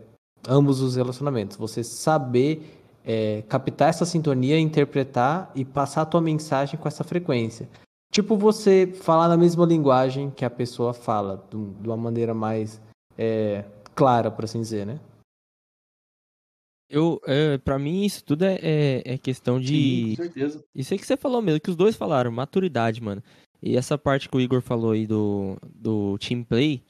[0.47, 1.57] ambos os relacionamentos.
[1.57, 2.76] Você saber
[3.09, 7.69] é, captar essa sintonia, interpretar e passar a tua mensagem com essa frequência.
[8.11, 12.81] Tipo você falar na mesma linguagem que a pessoa fala, de um- uma maneira mais
[13.17, 13.63] é,
[13.95, 14.99] clara, por assim dizer, né?
[16.89, 20.15] Eu, é, pra mim, isso tudo é, é, é questão Sim, de.
[20.15, 20.63] com certeza.
[20.73, 23.21] Isso aí que você falou mesmo, que os dois falaram, maturidade, mano.
[23.61, 26.81] E essa parte que o Igor falou aí do, do team play,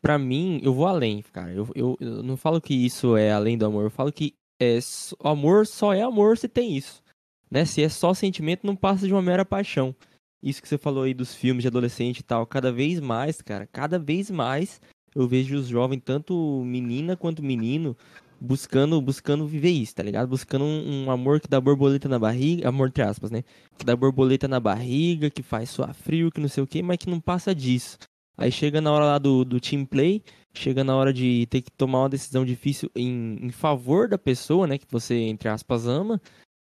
[0.00, 1.52] pra mim, eu vou além, cara.
[1.52, 4.78] Eu, eu, eu não falo que isso é além do amor, eu falo que é,
[5.20, 7.02] amor só é amor se tem isso.
[7.50, 7.64] Né?
[7.64, 9.94] Se é só sentimento, não passa de uma mera paixão.
[10.42, 13.66] Isso que você falou aí dos filmes de adolescente e tal, cada vez mais, cara,
[13.66, 14.80] cada vez mais
[15.14, 17.96] eu vejo os jovens, tanto menina quanto menino,
[18.38, 20.28] buscando buscando viver isso, tá ligado?
[20.28, 23.42] Buscando um, um, amor que dá borboleta na barriga, amor entre aspas, né?
[23.78, 26.98] Que dá borboleta na barriga, que faz suar frio, que não sei o que, mas
[26.98, 27.96] que não passa disso.
[28.36, 30.22] Aí chega na hora lá do, do team play,
[30.52, 34.66] chega na hora de ter que tomar uma decisão difícil em, em favor da pessoa,
[34.66, 34.76] né?
[34.78, 36.20] Que você, entre aspas, ama,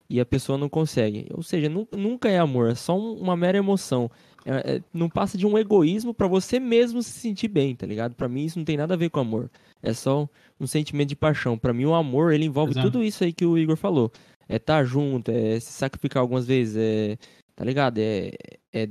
[0.10, 1.28] e a pessoa não consegue.
[1.32, 4.10] Ou seja, nunca é amor, é só uma mera emoção.
[4.46, 8.14] É, é, não passa de um egoísmo para você mesmo se sentir bem, tá ligado?
[8.14, 9.50] Para mim isso não tem nada a ver com amor.
[9.82, 11.58] É só um sentimento de paixão.
[11.58, 12.92] Para mim o amor, ele envolve Exato.
[12.92, 14.12] tudo isso aí que o Igor falou.
[14.48, 17.18] É estar tá junto, é se sacrificar algumas vezes, é,
[17.56, 17.98] tá ligado?
[17.98, 18.32] É,
[18.72, 18.88] é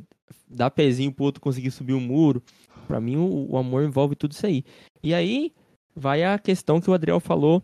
[0.48, 2.42] dar pezinho pro outro conseguir subir um muro.
[2.84, 4.64] Para mim o, o amor envolve tudo isso aí.
[5.02, 5.52] E aí
[5.94, 7.62] vai a questão que o Adriel falou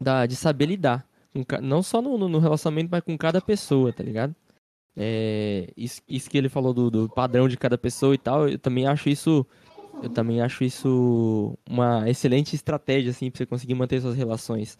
[0.00, 1.06] da, de saber lidar.
[1.62, 4.34] Não só no, no relacionamento, mas com cada pessoa, tá ligado?
[4.96, 8.58] É, isso, isso, que ele falou do, do, padrão de cada pessoa e tal, eu
[8.58, 9.46] também acho isso.
[10.02, 14.76] Eu também acho isso uma excelente estratégia, assim, pra você conseguir manter suas relações.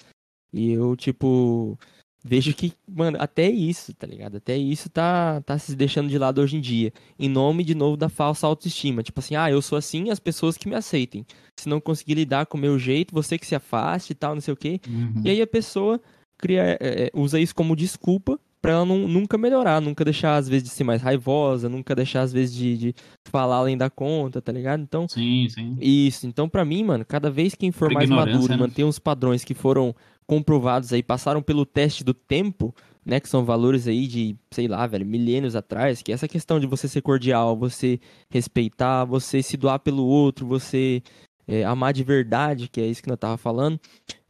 [0.53, 1.79] E eu, tipo,
[2.25, 4.39] vejo que, mano, até isso, tá ligado?
[4.39, 6.91] Até isso tá, tá se deixando de lado hoje em dia.
[7.19, 9.03] Em nome, de novo, da falsa autoestima.
[9.03, 11.27] Tipo assim, ah, eu sou assim, as pessoas que me aceitem.
[11.55, 14.41] Se não conseguir lidar com o meu jeito, você que se afaste e tal, não
[14.41, 14.81] sei o quê.
[14.89, 15.21] Uhum.
[15.23, 16.01] E aí a pessoa
[16.39, 20.49] cria, é, é, usa isso como desculpa para ela não, nunca melhorar, nunca deixar às
[20.49, 22.95] vezes de ser mais raivosa, nunca deixar às vezes de, de
[23.27, 24.81] falar além da conta, tá ligado?
[24.81, 25.77] Então, sim, sim.
[25.79, 26.27] Isso.
[26.27, 28.57] Então, para mim, mano, cada vez quem for mais maduro, né?
[28.57, 29.95] manter uns padrões que foram
[30.27, 32.75] comprovados aí, passaram pelo teste do tempo,
[33.05, 36.59] né, que são valores aí de, sei lá, velho, milênios atrás, que é essa questão
[36.59, 38.01] de você ser cordial, você
[38.31, 41.03] respeitar, você se doar pelo outro, você
[41.47, 43.81] é, amar de verdade, que é isso que nós tava falando,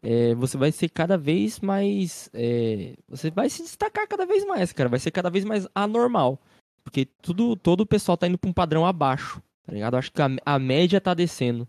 [0.02, 2.28] é, você vai ser cada vez mais.
[2.34, 4.88] É, você vai se destacar cada vez mais, cara.
[4.88, 6.38] Vai ser cada vez mais anormal.
[6.84, 9.42] Porque tudo, todo o pessoal tá indo pra um padrão abaixo.
[9.64, 9.96] Tá ligado?
[9.96, 11.66] Acho que a, a média tá descendo.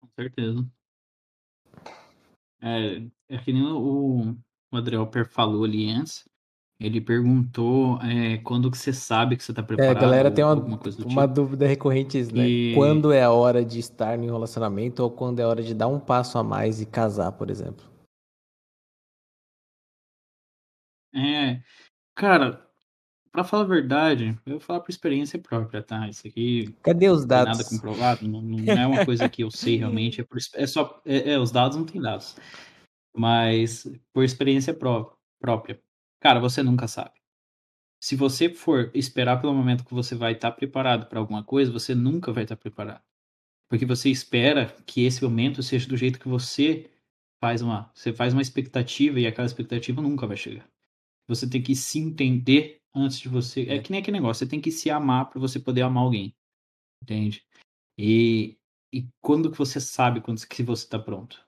[0.00, 0.66] Com certeza.
[2.60, 4.36] É, é que nem o,
[4.72, 6.27] o Adriel falou ali antes.
[6.80, 9.96] Ele perguntou é, quando que você sabe que você está preparado.
[9.96, 11.26] É, a galera tem uma, uma tipo.
[11.26, 12.48] dúvida recorrente, né?
[12.48, 12.74] E...
[12.74, 15.74] Quando é a hora de estar em um relacionamento ou quando é a hora de
[15.74, 17.84] dar um passo a mais e casar, por exemplo?
[21.12, 21.60] É,
[22.14, 22.64] cara,
[23.32, 26.08] para falar a verdade, eu vou falar por experiência própria, tá?
[26.08, 26.72] Isso aqui.
[26.82, 27.58] Cadê os dados?
[27.58, 30.66] Não nada comprovado, não, não, é uma coisa que eu sei realmente, é, por, é
[30.66, 31.02] só.
[31.04, 32.36] É, é, os dados não tem dados.
[33.16, 35.80] Mas por experiência pró própria.
[36.20, 37.12] Cara, você nunca sabe.
[38.00, 41.72] Se você for esperar pelo momento que você vai estar tá preparado para alguma coisa,
[41.72, 43.02] você nunca vai estar tá preparado.
[43.68, 46.90] Porque você espera que esse momento seja do jeito que você
[47.40, 50.68] faz uma, você faz uma expectativa e aquela expectativa nunca vai chegar.
[51.28, 53.62] Você tem que se entender antes de você.
[53.68, 56.34] É que nem aquele negócio, você tem que se amar para você poder amar alguém.
[57.02, 57.44] Entende?
[57.98, 58.58] E,
[58.92, 61.44] e quando que você sabe quando que você está pronto?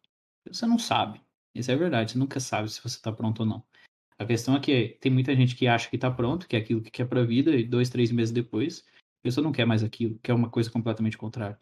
[0.46, 1.20] Você não sabe.
[1.54, 3.64] Isso é verdade, você nunca sabe se você está pronto ou não.
[4.20, 6.82] A questão é que tem muita gente que acha que está pronto, que é aquilo
[6.82, 8.84] que quer para a vida, e dois, três meses depois,
[9.20, 11.58] a pessoa não quer mais aquilo, quer uma coisa completamente contrária.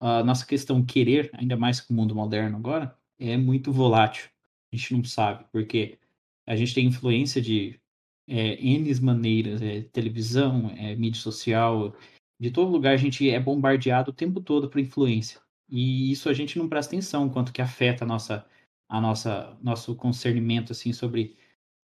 [0.00, 4.30] A nossa questão querer, ainda mais com o mundo moderno agora, é muito volátil.
[4.72, 5.98] A gente não sabe, porque
[6.46, 7.80] a gente tem influência de
[8.28, 11.96] é, N maneiras, é, televisão, é, mídia social,
[12.40, 15.40] de todo lugar a gente é bombardeado o tempo todo por influência.
[15.68, 18.46] E isso a gente não presta atenção, quanto que afeta a nossa,
[18.88, 21.36] a nossa, nosso concernimento assim sobre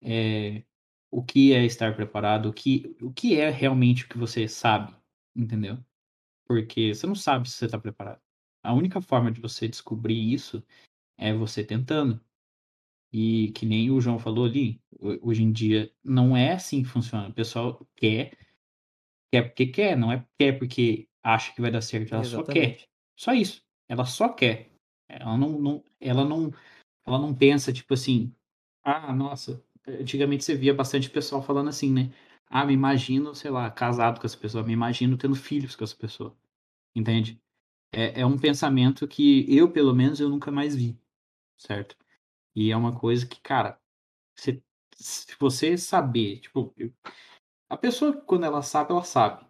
[0.04, 0.62] é,
[1.10, 4.94] o que é estar preparado, o que, o que é realmente o que você sabe,
[5.34, 5.78] entendeu?
[6.46, 8.20] Porque você não sabe se você está preparado.
[8.62, 10.62] A única forma de você descobrir isso
[11.18, 12.20] é você tentando.
[13.12, 14.80] E que nem o João falou ali,
[15.22, 17.28] hoje em dia não é assim que funciona.
[17.28, 18.36] O pessoal quer,
[19.32, 22.46] quer porque quer, não é quer porque acha que vai dar certo, ela Exatamente.
[22.46, 22.88] só quer.
[23.16, 23.64] Só isso.
[23.88, 24.70] Ela só quer.
[25.08, 26.52] Ela não, não, ela não,
[27.06, 28.34] ela não pensa tipo assim,
[28.82, 32.12] ah, nossa, antigamente você via bastante pessoal falando assim, né?
[32.48, 35.96] Ah, me imagino, sei lá, casado com essa pessoa, me imagino tendo filhos com essa
[35.96, 36.36] pessoa.
[36.94, 37.40] Entende?
[37.92, 40.98] É, é um pensamento que eu, pelo menos, eu nunca mais vi,
[41.58, 41.96] certo?
[42.56, 43.78] E é uma coisa que, cara,
[44.36, 44.62] se,
[44.96, 46.92] se você saber, tipo, eu,
[47.68, 49.46] a pessoa, quando ela sabe, ela sabe.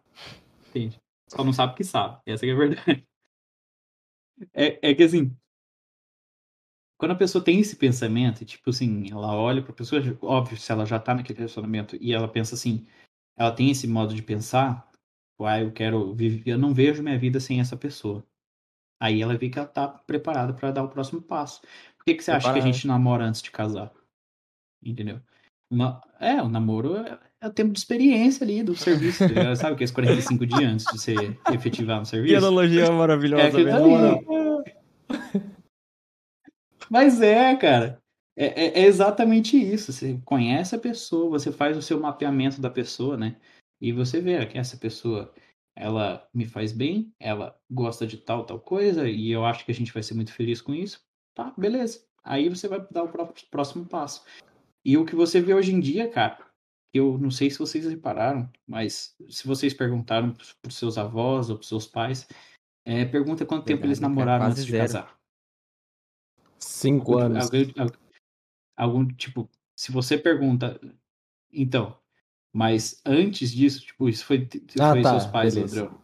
[0.68, 1.00] Entende?
[1.28, 2.20] Só não sabe que sabe.
[2.26, 3.06] Essa é a verdade.
[4.52, 5.36] É, é que assim,
[6.98, 10.84] quando a pessoa tem esse pensamento, tipo assim, ela olha pra pessoa, óbvio, se ela
[10.86, 12.86] já tá naquele relacionamento e ela pensa assim,
[13.36, 14.88] ela tem esse modo de pensar,
[15.40, 18.24] uai, eu quero viver, eu não vejo minha vida sem essa pessoa.
[19.02, 21.60] Aí ela vê que ela tá preparada para dar o próximo passo.
[21.98, 23.92] Por que, que você acha que a gente namora antes de casar?
[24.82, 25.20] Entendeu?
[25.70, 29.24] Uma- É, o namoro é, é o tempo de experiência ali do serviço.
[29.34, 29.56] tá?
[29.56, 32.36] Sabe que é os 45 dias antes de você efetivar no Que serviço?
[32.46, 33.90] analogia maravilhosa, É aquilo velho.
[33.98, 34.24] na ali.
[36.90, 38.02] Mas é, cara.
[38.36, 39.92] É, é- é exatamente isso.
[39.92, 43.36] Você conhece a pessoa, você faz o seu mapeamento da pessoa, né?
[43.80, 45.32] E você vê que essa pessoa,
[45.76, 49.74] ela me faz bem, ela gosta de tal, tal coisa, e eu acho que a
[49.74, 51.00] gente vai ser muito feliz com isso.
[51.34, 52.04] Tá, beleza.
[52.24, 54.24] Aí você vai dar o pró- próximo passo.
[54.84, 56.38] E o que você vê hoje em dia, cara,
[56.92, 61.56] eu não sei se vocês repararam, mas se vocês perguntaram para os seus avós ou
[61.58, 62.26] para seus pais,
[62.84, 64.84] é, pergunta quanto tempo eles Verdade, cara, namoraram antes de zero.
[64.84, 65.23] casar.
[66.84, 67.44] Cinco Algum- anos.
[67.44, 67.96] algum- algum-
[68.76, 70.80] algum tipo, se você pergunta,
[71.52, 71.96] então,
[72.52, 75.82] mas antes disso, tipo, isso foi, Ah, foi tá, seus pais, beleza.
[75.82, 76.00] Andrão?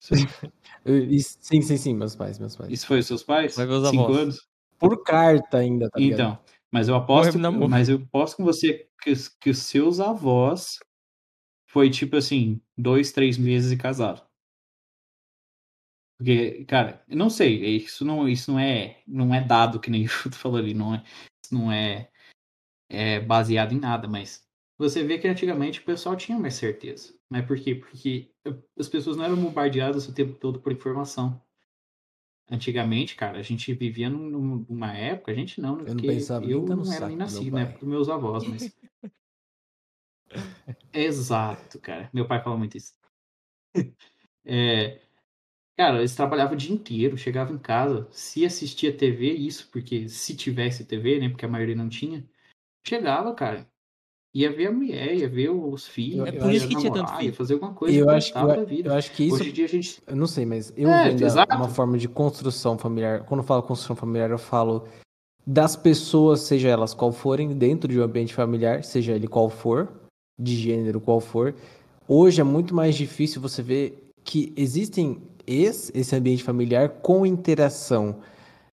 [0.84, 2.70] Eu- isso- sim, sim, sim, meus pais, meus pais.
[2.72, 3.56] Isso foi os seus pais?
[3.56, 4.18] Ver os Cinco avós.
[4.18, 4.48] anos?
[4.78, 6.20] Por carta ainda, tá ligado?
[6.20, 10.00] Então, mas eu aposto, Morre mas eu aposto com você que, os- que os seus
[10.00, 10.78] avós
[11.66, 14.23] foi tipo assim, dois, três meses e casado.
[16.16, 20.04] Porque, cara, eu não sei, isso não, isso não é, não é dado que nem
[20.06, 21.04] o Chuto falou ali, não é,
[21.44, 22.10] isso não é,
[22.88, 24.46] é baseado em nada, mas
[24.78, 27.14] você vê que antigamente o pessoal tinha mais certeza.
[27.28, 27.74] Mas por quê?
[27.74, 28.30] Porque
[28.78, 31.40] as pessoas não eram bombardeadas o tempo todo por informação.
[32.50, 35.84] Antigamente, cara, a gente vivia num- num- numa época, a gente não, né?
[35.86, 37.64] Eu não pensava eu não era nem nascido, pai.
[37.64, 37.72] né?
[37.72, 38.76] Dos meus avós, mas.
[40.92, 42.10] Exato, cara.
[42.12, 42.94] Meu pai fala muito isso.
[44.46, 45.00] É,
[45.76, 50.36] cara, eles trabalhavam o dia inteiro, chegavam em casa, se assistia TV, isso, porque se
[50.36, 51.28] tivesse TV, né?
[51.28, 52.24] Porque a maioria não tinha,
[52.86, 53.66] chegava, cara.
[54.34, 57.12] Ia ver a mulher, ia ver os filhos, É por ia isso que tinha tanto
[57.12, 57.34] ia filho.
[57.34, 58.88] fazer alguma coisa eu acho que, eu, vida.
[58.88, 60.02] eu acho que isso, Hoje em dia a gente.
[60.08, 61.54] eu não sei, mas eu É, exato.
[61.54, 63.24] uma forma de construção familiar.
[63.24, 64.88] Quando eu falo construção familiar, eu falo
[65.46, 69.88] das pessoas, seja elas qual forem, dentro de um ambiente familiar, seja ele qual for,
[70.36, 71.54] de gênero qual for.
[72.08, 78.20] Hoje é muito mais difícil você ver que existem esse, esse ambiente familiar com interação.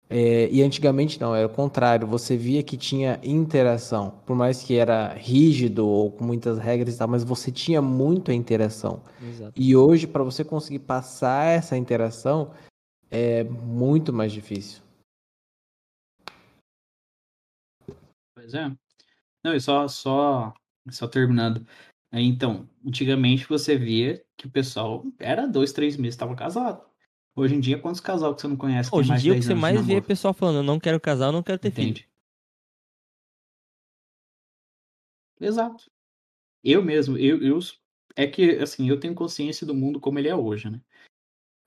[0.07, 2.07] É, e antigamente não, era o contrário.
[2.07, 6.97] Você via que tinha interação, por mais que era rígido ou com muitas regras e
[6.97, 9.01] tal, mas você tinha muita interação.
[9.21, 9.53] Exato.
[9.55, 12.51] E hoje, para você conseguir passar essa interação,
[13.09, 14.83] é muito mais difícil.
[18.35, 18.71] Pois é.
[19.43, 20.53] Não, e só, só,
[20.89, 21.65] só terminando.
[22.21, 26.85] Então, antigamente você via que o pessoal era dois, três meses, estava casado.
[27.35, 29.53] Hoje em dia, quantos casal que você não conhece Hoje em dia o 10 que
[29.53, 32.05] você mais vê é pessoal falando, eu não quero casar, eu não quero ter filho.
[35.39, 35.91] Exato.
[36.63, 37.59] Eu mesmo, eu, eu
[38.15, 40.81] é que assim, eu tenho consciência do mundo como ele é hoje, né?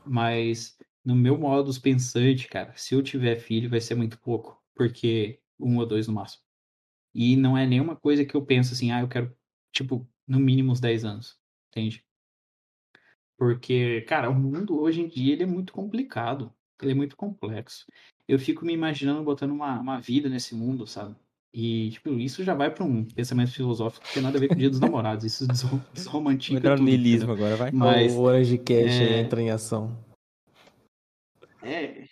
[0.06, 5.40] Mas no meu modus pensante, cara, se eu tiver filho vai ser muito pouco, porque
[5.60, 6.42] um ou dois no máximo.
[7.14, 9.36] E não é nenhuma coisa que eu penso assim, ah, eu quero
[9.70, 11.38] tipo no mínimo uns 10 anos,
[11.70, 12.04] entende?
[13.38, 17.86] Porque, cara, o mundo hoje em dia ele é muito complicado, ele é muito complexo.
[18.26, 21.16] Eu fico me imaginando botando uma, uma vida nesse mundo, sabe?
[21.54, 24.54] E, tipo, isso já vai para um pensamento filosófico que tem nada a ver com
[24.54, 25.24] o dia dos namorados.
[25.24, 25.46] Isso
[25.94, 27.70] desromantica entrar no tudo, niilismo agora, vai.
[27.72, 29.96] Mas, o Orange Cash é- entra em ação.
[31.62, 32.06] é...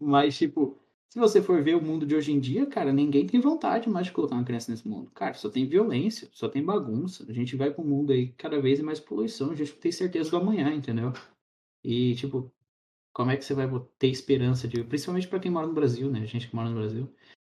[0.00, 0.78] Mas, tipo,
[1.18, 4.06] se você for ver o mundo de hoje em dia, cara, ninguém tem vontade mais
[4.06, 5.10] de colocar uma criança nesse mundo.
[5.10, 7.26] Cara, só tem violência, só tem bagunça.
[7.28, 9.50] A gente vai para um mundo aí cada vez mais poluição.
[9.50, 11.12] A gente não tem certeza do amanhã, entendeu?
[11.82, 12.52] E, tipo,
[13.12, 14.84] como é que você vai ter esperança de.
[14.84, 16.20] Principalmente para quem mora no Brasil, né?
[16.20, 17.12] A gente que mora no Brasil.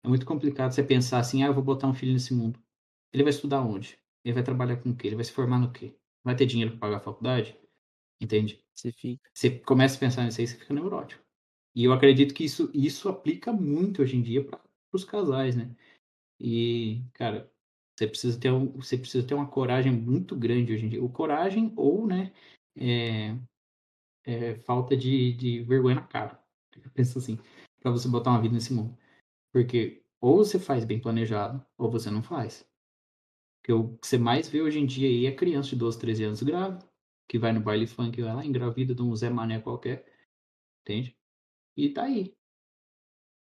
[0.04, 2.60] É muito complicado você pensar assim, ah, eu vou botar um filho nesse mundo.
[3.12, 3.98] Ele vai estudar onde?
[4.24, 5.08] Ele vai trabalhar com o quê?
[5.08, 5.96] Ele vai se formar no quê?
[6.22, 7.56] Vai ter dinheiro para pagar a faculdade?
[8.20, 8.64] Entende?
[8.72, 9.28] Você fica.
[9.34, 11.27] Você começa a pensar nisso aí, você fica neurótico.
[11.74, 14.60] E eu acredito que isso, isso aplica muito hoje em dia para
[14.92, 15.74] os casais, né?
[16.40, 17.50] E, cara,
[17.96, 21.02] você precisa ter um, você precisa ter uma coragem muito grande hoje em dia.
[21.02, 22.32] Ou coragem ou, né,
[22.76, 23.36] é,
[24.24, 26.40] é, falta de, de vergonha na cara.
[26.76, 27.38] Eu penso assim,
[27.80, 28.96] para você botar uma vida nesse mundo.
[29.52, 32.68] Porque ou você faz bem planejado, ou você não faz.
[33.60, 36.24] Porque o que você mais vê hoje em dia aí é criança de 12, 13
[36.24, 36.88] anos grávida,
[37.28, 40.06] que vai no baile funk, vai lá, engravida de um Zé Mané qualquer.
[40.82, 41.17] Entende?
[41.78, 42.34] E tá aí.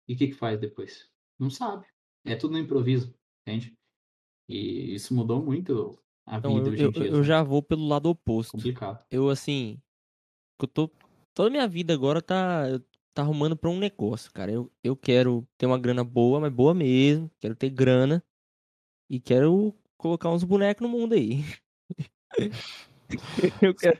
[0.07, 1.09] E o que que faz depois?
[1.39, 1.87] Não sabe.
[2.23, 3.11] É tudo no improviso,
[3.41, 3.75] entende?
[4.47, 8.51] E isso mudou muito a Então, vida eu, eu, eu já vou pelo lado oposto.
[8.51, 9.03] Complicado.
[9.09, 9.81] Eu, assim.
[10.61, 10.91] Eu tô.
[11.33, 12.65] Toda minha vida agora tá.
[13.15, 14.51] Tá arrumando pra um negócio, cara.
[14.51, 17.31] Eu, eu quero ter uma grana boa, mas boa mesmo.
[17.39, 18.23] Quero ter grana.
[19.09, 21.43] E quero colocar uns bonecos no mundo aí.
[23.63, 23.99] eu quero.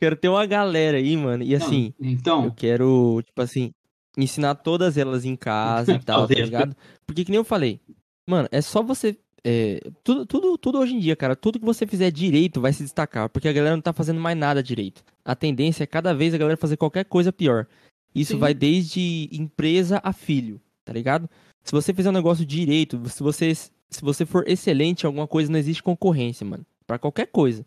[0.00, 1.42] Quero ter uma galera aí, mano.
[1.42, 3.72] E assim, Não, então, eu quero, tipo assim,
[4.16, 6.76] ensinar todas elas em casa e tal, tá ligado?
[7.06, 7.80] Porque que nem eu falei,
[8.28, 9.18] mano, é só você.
[9.44, 12.82] é, tudo, tudo, tudo hoje em dia, cara, tudo que você fizer direito vai se
[12.82, 15.04] destacar, porque a galera não tá fazendo mais nada direito.
[15.24, 17.66] A tendência é cada vez a galera fazer qualquer coisa pior.
[18.14, 18.38] Isso Sim.
[18.38, 21.28] vai desde empresa a filho, tá ligado?
[21.62, 25.50] Se você fizer um negócio direito, se você, se você for excelente em alguma coisa,
[25.52, 26.64] não existe concorrência, mano.
[26.86, 27.66] Pra qualquer coisa.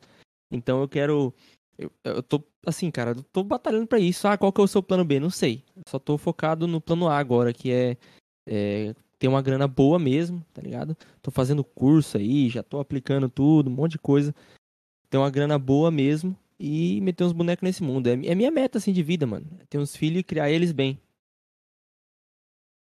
[0.52, 1.34] Então eu quero.
[1.80, 4.28] Eu, eu tô, assim, cara, eu tô batalhando pra isso.
[4.28, 5.18] Ah, qual que é o seu plano B?
[5.18, 5.64] Não sei.
[5.88, 7.98] Só tô focado no plano A agora, que é,
[8.46, 10.98] é ter uma grana boa mesmo, tá ligado?
[11.22, 14.36] Tô fazendo curso aí, já tô aplicando tudo, um monte de coisa.
[15.10, 18.08] Ter uma grana boa mesmo e meter uns bonecos nesse mundo.
[18.08, 19.48] É, é minha meta, assim, de vida, mano.
[19.62, 21.00] É ter uns filhos e criar eles bem.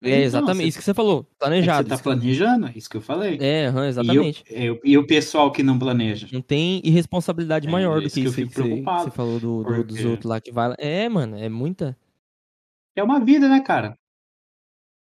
[0.02, 0.58] É, Então, exatamente.
[0.58, 1.26] você- isso que você falou.
[1.32, 1.84] é Planejado.
[1.84, 3.38] você tá isso que eu- planejando, é isso que eu falei.
[3.42, 4.44] É, E, exatamente.
[4.50, 6.28] eu- eu- e o pessoal que não planeja?
[6.32, 9.64] Não tem irresponsabilidade É, maior do que que eu isso que você, você falou do,
[9.64, 10.76] do- dos outros lá que vai lá.
[10.78, 11.98] É, mano, é muita.
[12.96, 13.98] É uma vida, né, cara?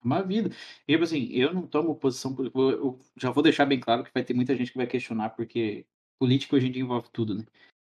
[0.03, 0.51] É uma vida.
[0.87, 2.37] E, tipo assim, eu não tomo posição.
[2.55, 5.87] Eu, já vou deixar bem claro que vai ter muita gente que vai questionar, porque
[6.19, 7.45] política hoje em dia envolve tudo, né?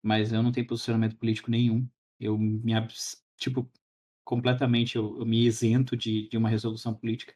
[0.03, 1.87] Mas eu não tenho posicionamento político nenhum.
[2.19, 2.73] Eu me.
[3.37, 3.67] Tipo,
[4.25, 7.35] completamente eu, eu me isento de, de uma resolução política.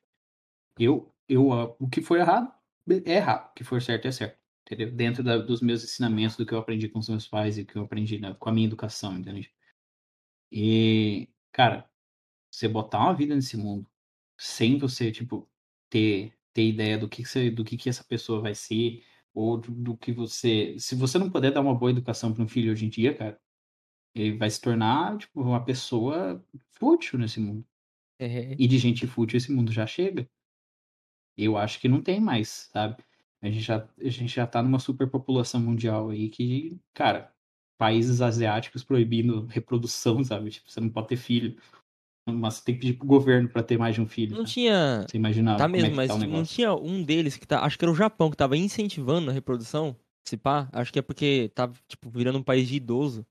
[0.79, 2.51] Eu, eu, ah, o que for errado,
[3.05, 3.51] é errado.
[3.51, 4.39] O que for certo é certo.
[4.65, 4.91] Entendeu?
[4.91, 7.75] Dentro da- dos meus ensinamentos, do que eu aprendi com os meus pais e que
[7.77, 9.51] eu aprendi com a minha educação, entende?
[10.51, 11.89] E, cara,
[12.51, 13.89] você botar uma vida nesse mundo
[14.37, 15.49] sem você, tipo,
[15.89, 19.57] ter, ter ideia do que, que você, do que, que essa pessoa vai ser, ou
[19.57, 20.77] do, do que você.
[20.79, 23.39] Se você não puder dar uma boa educação para um filho hoje em dia, cara,
[24.15, 27.65] ele vai se tornar, tipo, uma pessoa fútil nesse mundo.
[28.19, 30.29] É, E de gente fútil esse mundo já chega.
[31.37, 33.01] Eu acho que não tem mais, sabe?
[33.41, 37.33] A gente já, a gente já tá numa superpopulação mundial aí que, cara,
[37.77, 40.49] países asiáticos proibindo reprodução, sabe?
[40.49, 41.55] Tipo, você não pode ter filho.
[42.27, 44.35] Mas você tem que pedir pro governo pra ter mais de um filho.
[44.35, 44.49] não né?
[44.49, 45.05] tinha.
[45.09, 47.61] Você imagina Tá é mesmo, que mas tá não tinha um deles que tá.
[47.61, 49.95] Acho que era o Japão que tava incentivando a reprodução.
[50.25, 53.25] Se pá, acho que é porque tava, tipo, virando um país de idoso.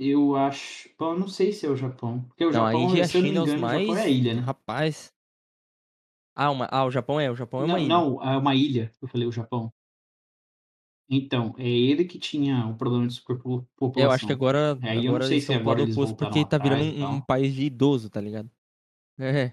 [0.00, 0.88] Eu acho.
[0.98, 2.22] Bom, não sei se é o Japão.
[2.24, 3.86] Porque o Não, a Japão, Índia e a China os engano, o mais.
[3.86, 4.40] Japão é a ilha, né?
[4.40, 5.14] Rapaz.
[6.34, 6.66] Ah, uma...
[6.70, 7.88] ah, o Japão é, o Japão é uma Não, ilha.
[7.88, 8.92] não, é uma ilha.
[9.00, 9.70] Eu falei o Japão.
[11.12, 13.92] Então, é ele que tinha o problema de superpopulação.
[13.96, 16.30] É, eu acho que agora, Aí eu não agora sei eles se agora eles voltaram
[16.32, 18.50] porque tá virando um, um país de idoso, tá ligado?
[19.18, 19.52] É.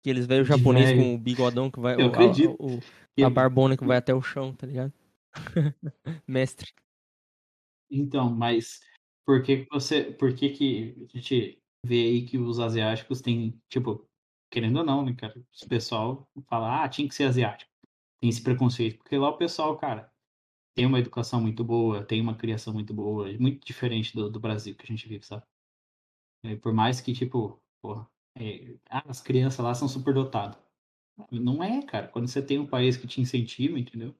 [0.00, 1.00] Aqueles velhos De japonês velho.
[1.00, 1.94] com o bigodão que vai.
[1.94, 2.56] Eu o- a- acredito.
[2.58, 2.78] o-
[3.16, 4.92] E- a barbona que vai até o chão, tá ligado?
[6.26, 6.72] Mestre.
[7.90, 8.80] Então, mas
[9.26, 14.08] por que você, por que que a gente vê aí que os asiáticos têm, tipo,
[14.50, 15.38] querendo ou não, né, cara?
[15.64, 17.70] O pessoal fala, ah, tinha que ser asiático.
[18.20, 20.12] Tem esse preconceito, porque lá o pessoal, cara,
[20.74, 24.74] tem uma educação muito boa, tem uma criação muito boa, muito diferente do, do Brasil
[24.76, 25.44] que a gente vive, sabe?
[26.44, 30.58] É, por mais que, tipo, porra, é, ah, as crianças lá são superdotadas.
[31.32, 32.08] Não é, cara.
[32.08, 34.14] Quando você tem um país que te incentiva, entendeu?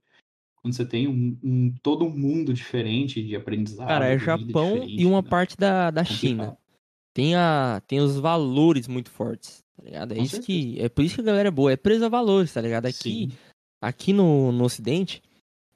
[0.63, 3.89] Quando você tem um, um- todo um mundo diferente de aprendizado.
[3.89, 5.23] Cara, é Japão e uma entendeu?
[5.25, 6.21] parte da, da Complicado.
[6.21, 6.59] China.
[7.15, 10.13] Tem, a, tem os valores muito fortes, tá ligado?
[10.13, 10.81] É Com isso que.
[10.81, 12.87] É por isso que a galera é boa, é presa a valores, tá ligado?
[12.87, 13.33] Aqui, Sim.
[13.83, 15.21] aqui no, no Ocidente,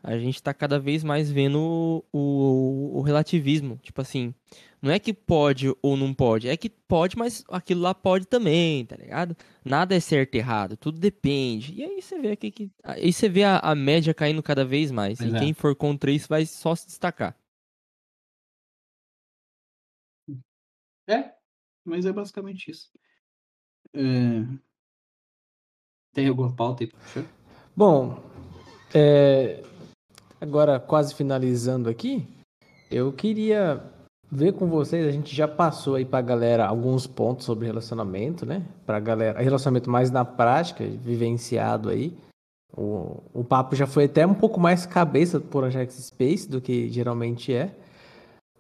[0.03, 3.77] a gente tá cada vez mais vendo o, o, o relativismo.
[3.83, 4.33] Tipo assim,
[4.87, 8.87] não é que pode ou não pode, é que pode, mas aquilo lá pode também,
[8.87, 9.37] tá ligado?
[9.65, 11.75] Nada é certo e errado, tudo depende.
[11.75, 12.71] E aí você vê aqui que.
[12.85, 15.19] Aí você vê a, a média caindo cada vez mais.
[15.19, 15.39] Pois e é.
[15.41, 17.37] quem for contra isso vai só se destacar.
[21.09, 21.35] É,
[21.85, 22.89] mas é basicamente isso.
[23.93, 24.45] É,
[26.13, 27.25] Tem alguma pauta aí pra puxar?
[27.77, 28.23] Bom,
[28.95, 29.63] é,
[30.41, 32.27] agora quase finalizando aqui,
[32.89, 33.96] eu queria
[34.31, 38.63] ver com vocês, a gente já passou aí pra galera alguns pontos sobre relacionamento, né?
[38.85, 42.13] Pra galera, relacionamento mais na prática, vivenciado aí.
[42.77, 46.91] O, o papo já foi até um pouco mais cabeça por Ajax Space do que
[46.91, 47.75] geralmente é.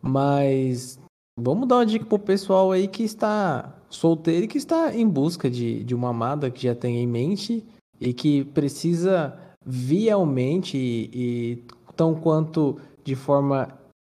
[0.00, 0.98] Mas
[1.38, 5.50] vamos dar uma dica pro pessoal aí que está solteiro e que está em busca
[5.50, 7.64] de, de uma amada que já tem em mente
[8.00, 11.64] e que precisa vialmente e, e
[11.94, 13.68] tão quanto de forma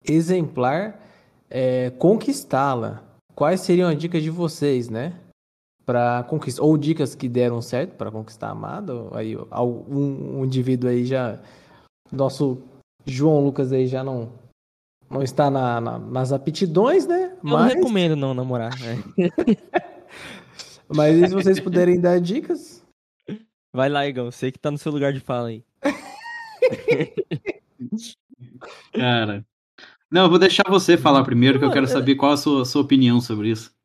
[0.06, 1.00] exemplar
[1.50, 3.02] é, conquistá-la.
[3.34, 5.14] Quais seriam as dicas de vocês, né?
[5.86, 8.92] Para conquistar ou dicas que deram certo para conquistar a amada?
[9.12, 11.40] Aí algum um indivíduo aí já
[12.12, 12.58] nosso
[13.06, 14.32] João Lucas aí já não
[15.10, 17.32] não está na, na- nas aptidões, né?
[17.42, 18.72] Eu não recomendo não namorar.
[18.80, 19.02] né?
[20.88, 22.84] mas e se vocês puderem dar dicas,
[23.72, 24.30] Vai lá, Igão.
[24.30, 25.62] Sei que tá no seu lugar de fala aí.
[28.92, 29.44] Cara.
[30.10, 32.82] Não, eu vou deixar você falar primeiro, que eu quero saber qual a sua, sua
[32.82, 33.76] opinião sobre isso.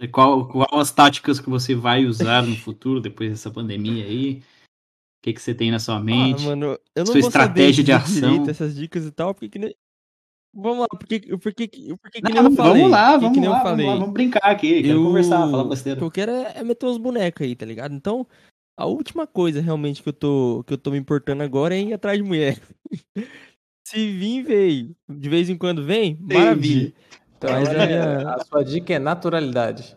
[0.00, 4.38] E Qual, qual as táticas que você vai usar no futuro, depois dessa pandemia aí?
[4.38, 6.44] O que, que você tem na sua mente?
[6.44, 8.48] Ah, mano, não Sua estratégia de dizer ação.
[8.48, 9.74] essas dicas e tal, porque que nem...
[10.54, 12.72] Vamos lá, porque, porque, porque, porque que nem Não, eu falei.
[12.74, 15.04] vamos lá, vamos que nem lá, eu vamos lá, vamos brincar aqui, quero eu...
[15.04, 15.98] conversar, falar O besteira.
[15.98, 17.92] que eu quero é, é meter uns bonecos aí, tá ligado?
[17.94, 18.26] Então,
[18.76, 21.92] a última coisa realmente que eu tô, que eu tô me importando agora é ir
[21.92, 22.60] atrás de mulher.
[23.90, 24.96] Se vir, veio.
[25.08, 26.92] De vez em quando vem, maravilha.
[27.36, 29.96] Então, Mas é- a minha- a sua dica é naturalidade.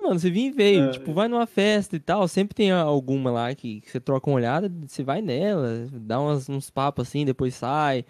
[0.00, 0.84] Mano, você vir veio.
[0.84, 0.90] É.
[0.90, 2.26] Tipo, vai numa festa e tal.
[2.28, 6.48] Sempre tem alguma lá que, que você troca uma olhada, você vai nela, dá umas,
[6.48, 8.04] uns papos assim, depois sai,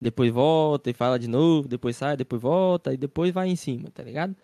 [0.00, 3.90] depois volta e fala de novo, depois sai, depois volta e depois vai em cima,
[3.92, 4.34] tá ligado?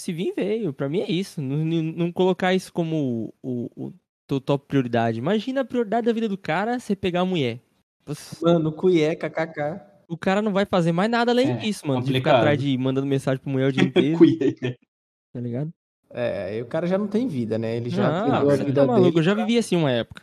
[0.00, 0.72] Se vir, veio.
[0.72, 1.40] Pra mim é isso.
[1.42, 3.92] Não, não- não colocar isso como o, o,
[4.26, 5.18] teu top prioridade.
[5.18, 7.60] Imagina a prioridade da vida do cara você pegar a mulher.
[8.06, 9.80] Você- Mano, cueca, kkk.
[10.08, 12.02] O cara não vai fazer mais nada além É, disso, mano.
[12.02, 14.18] De ficar atrás de mandando mensagem pra mulher o dia inteiro,
[15.32, 15.72] tá ligado?
[16.12, 17.76] É, aí o cara já não tem vida, né?
[17.76, 19.04] Ele já Não, perdeu a você vida tá maluco.
[19.10, 19.18] dele.
[19.18, 20.22] Eu já vivi assim uma época.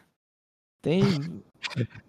[0.82, 1.02] Tem.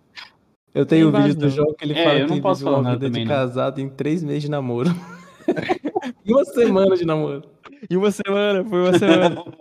[0.74, 1.50] Eu tenho o Tem vídeo vários, do não.
[1.50, 3.34] João que ele É, fala eu que não posso falar uma vida de também, não.
[3.34, 4.90] casado em três meses de namoro.
[6.24, 7.42] em uma semana de namoro.
[7.90, 9.34] Em uma semana, foi uma semana.
[9.36, 9.54] Como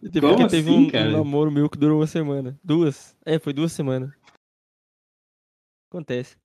[0.00, 2.56] Porque teve assim, um, um namoro meu que durou uma semana.
[2.62, 3.14] Duas.
[3.26, 4.10] É, foi duas semanas.
[5.94, 6.36] Acontece.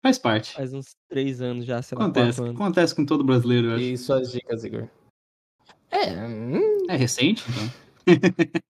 [0.00, 0.52] Faz parte.
[0.52, 2.40] Faz uns três anos já, sei lá, Acontece.
[2.40, 2.54] anos.
[2.54, 3.82] Acontece com todo brasileiro, eu acho.
[3.82, 4.88] E suas dicas, Igor?
[5.90, 7.64] É, hum, É recente, então.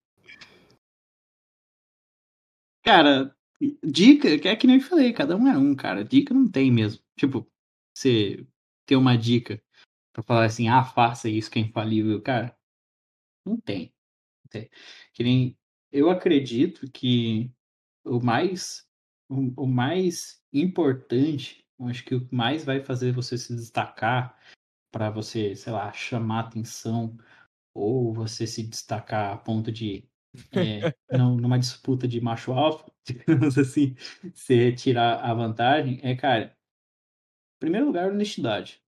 [2.82, 3.36] cara,
[3.84, 6.02] dica, que é que nem eu falei, cada um é um, cara.
[6.02, 7.04] Dica não tem mesmo.
[7.14, 7.46] Tipo,
[7.94, 8.46] você
[8.86, 9.62] ter uma dica
[10.14, 12.56] pra falar assim, ah, faça isso que é infalível, cara.
[13.44, 13.92] Não tem.
[14.42, 14.70] Não tem.
[15.12, 15.58] Que nem
[15.92, 17.52] eu acredito que
[18.06, 18.88] o mais
[19.28, 24.38] o, o mais importante, acho que o que mais vai fazer você se destacar
[24.92, 27.16] para você, sei lá, chamar atenção
[27.74, 30.08] ou você se destacar a ponto de
[30.52, 33.94] é, não, numa disputa de macho alfa, digamos assim,
[34.34, 36.56] você tirar a vantagem, é, cara,
[37.56, 38.82] em primeiro lugar, honestidade.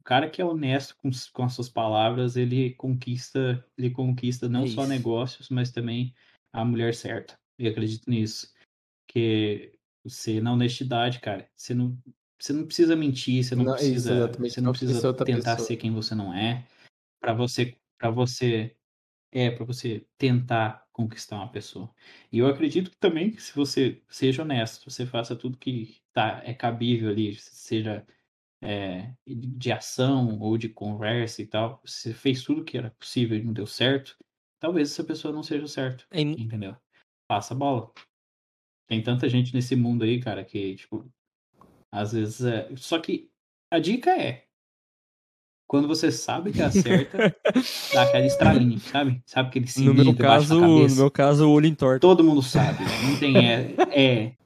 [0.00, 4.64] O cara que é honesto com, com as suas palavras, ele conquista, ele conquista não
[4.64, 6.14] É só negócios, mas também
[6.52, 7.38] a mulher certa.
[7.58, 8.52] Eu acredito nisso.
[9.14, 11.96] Que você, na honestidade, cara, você não,
[12.38, 15.68] você não precisa mentir, você não, Não, precisa, você não precisa tentar pessoa.
[15.68, 16.66] ser quem você não é,
[17.20, 18.76] para você, para você
[19.32, 21.92] é para você tentar conquistar uma pessoa.
[22.30, 26.40] E eu acredito que também que se você seja honesto, você faça tudo que tá,
[26.44, 28.06] é cabível ali, seja
[28.62, 33.42] é, de ação ou de conversa e tal, você fez tudo que era possível e
[33.42, 34.16] não deu certo,
[34.60, 36.76] talvez essa pessoa não seja certo, É, entendeu?
[37.28, 37.92] Passa a bola.
[38.86, 41.04] Tem tanta gente nesse mundo aí, cara, que, tipo,
[41.90, 42.68] às vezes é.
[42.76, 43.30] Só que
[43.70, 44.44] a dica é.
[45.66, 47.34] Quando você sabe que acerta,
[47.92, 49.22] dá aquela estralinha, sabe?
[49.24, 52.00] Sabe aquele no sininho meu caso, no meu caso, o olho entorta.
[52.00, 52.84] Todo mundo sabe.
[53.02, 53.74] Não tem é.
[53.90, 54.36] é.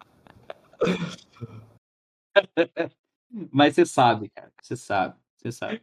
[3.50, 4.52] Mas você sabe, cara.
[4.62, 5.16] Você sabe.
[5.36, 5.82] Você sabe.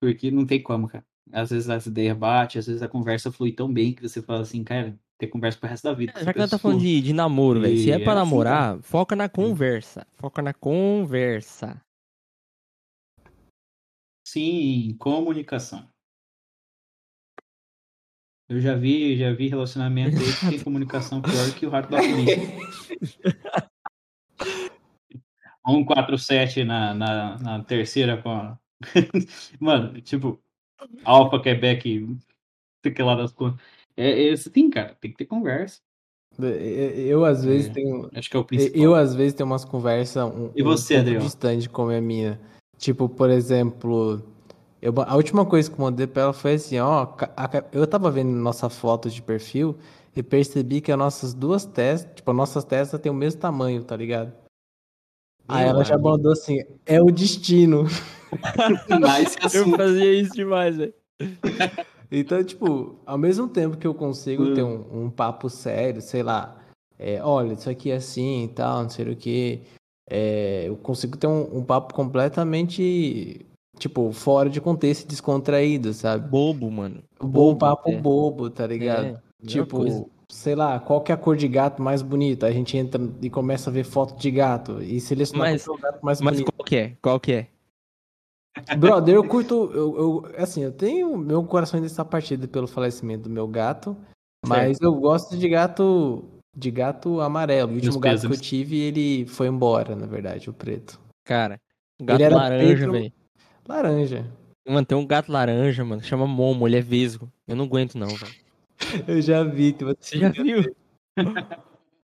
[0.00, 1.06] Porque não tem como, cara.
[1.32, 4.42] Às vezes as ideias batem, às vezes a conversa flui tão bem que você fala
[4.42, 6.12] assim, cara, ter conversa pro resto da vida.
[6.12, 7.78] com Já que ela tá falando de, de namoro, velho.
[7.78, 10.04] Se é pra é assim, namorar, foca na conversa.
[10.14, 11.80] Foca na conversa.
[14.26, 15.88] Sim, comunicação.
[18.48, 21.98] Eu já vi, já vi relacionamento aí que tem comunicação pior que o rato da
[21.98, 22.36] polícia.
[25.64, 28.58] 147 na, na, na terceira com a...
[29.60, 30.42] Mano, tipo,
[31.04, 32.18] Alfa, Quebec,
[32.82, 33.64] sei lá das contas.
[33.96, 35.80] É, é sim, cara, tem que ter conversa.
[36.38, 37.72] Eu, às vezes É.
[37.72, 38.08] tenho.
[38.14, 38.80] Acho que é o principal.
[38.82, 41.20] Eu, às vezes, tenho umas conversas um, E um você, pouco Adriel?
[41.22, 42.40] distante com a minha.
[42.78, 44.22] Tipo, por exemplo,
[44.80, 47.02] eu, a última coisa que eu mandei pra ela foi assim, ó,
[47.36, 49.76] a- eu tava vendo nossa foto de perfil
[50.16, 53.84] e percebi que as nossas duas testas, tipo, as nossas testas têm o mesmo tamanho,
[53.84, 54.32] tá ligado?
[55.46, 57.84] Aí ela já mandou assim, é o destino.
[59.00, 60.94] Mas Eu fazia isso demais, velho.
[62.14, 64.54] Então, tipo, ao mesmo tempo que eu consigo Hum.
[64.54, 66.58] ter um, um papo sério, sei lá,
[66.98, 69.62] é, olha, isso aqui é assim e tal, não sei o que,
[70.66, 73.46] eu consigo ter um, um papo completamente,
[73.78, 76.28] tipo, fora de contexto e descontraído, sabe?
[76.28, 77.02] Bobo, mano.
[77.20, 77.96] Um Bobo, papo é.
[77.96, 79.06] bobo, tá ligado?
[79.06, 82.46] É, melhor tipo, sei lá, qual que é a cor de gato mais bonita?
[82.46, 85.00] A gente entra e começa a ver foto de gato e
[85.34, 86.52] Mas- que é o gato mais Mas bonito.
[86.52, 86.96] qual que é?
[87.00, 87.46] Qual que é?
[88.78, 89.70] Brother, eu curto.
[89.72, 91.16] Eu, eu- assim, eu tenho.
[91.16, 93.96] Meu coração ainda está partido pelo falecimento do meu gato.
[94.46, 96.24] Mas eu gosto de gato
[96.54, 97.70] De gato amarelo.
[97.70, 101.00] O último Meus gato que eu tive, ele foi embora, na verdade, o preto.
[101.24, 101.58] Cara,
[102.00, 103.12] um gato era laranja, velho.
[103.66, 104.26] Laranja.
[104.68, 107.32] Mano, tem um gato laranja, mano, chama Momo, ele é vesgo.
[107.48, 108.34] Eu não aguento não, velho.
[109.08, 109.72] Eu já vi.
[109.72, 110.74] que Você já viu?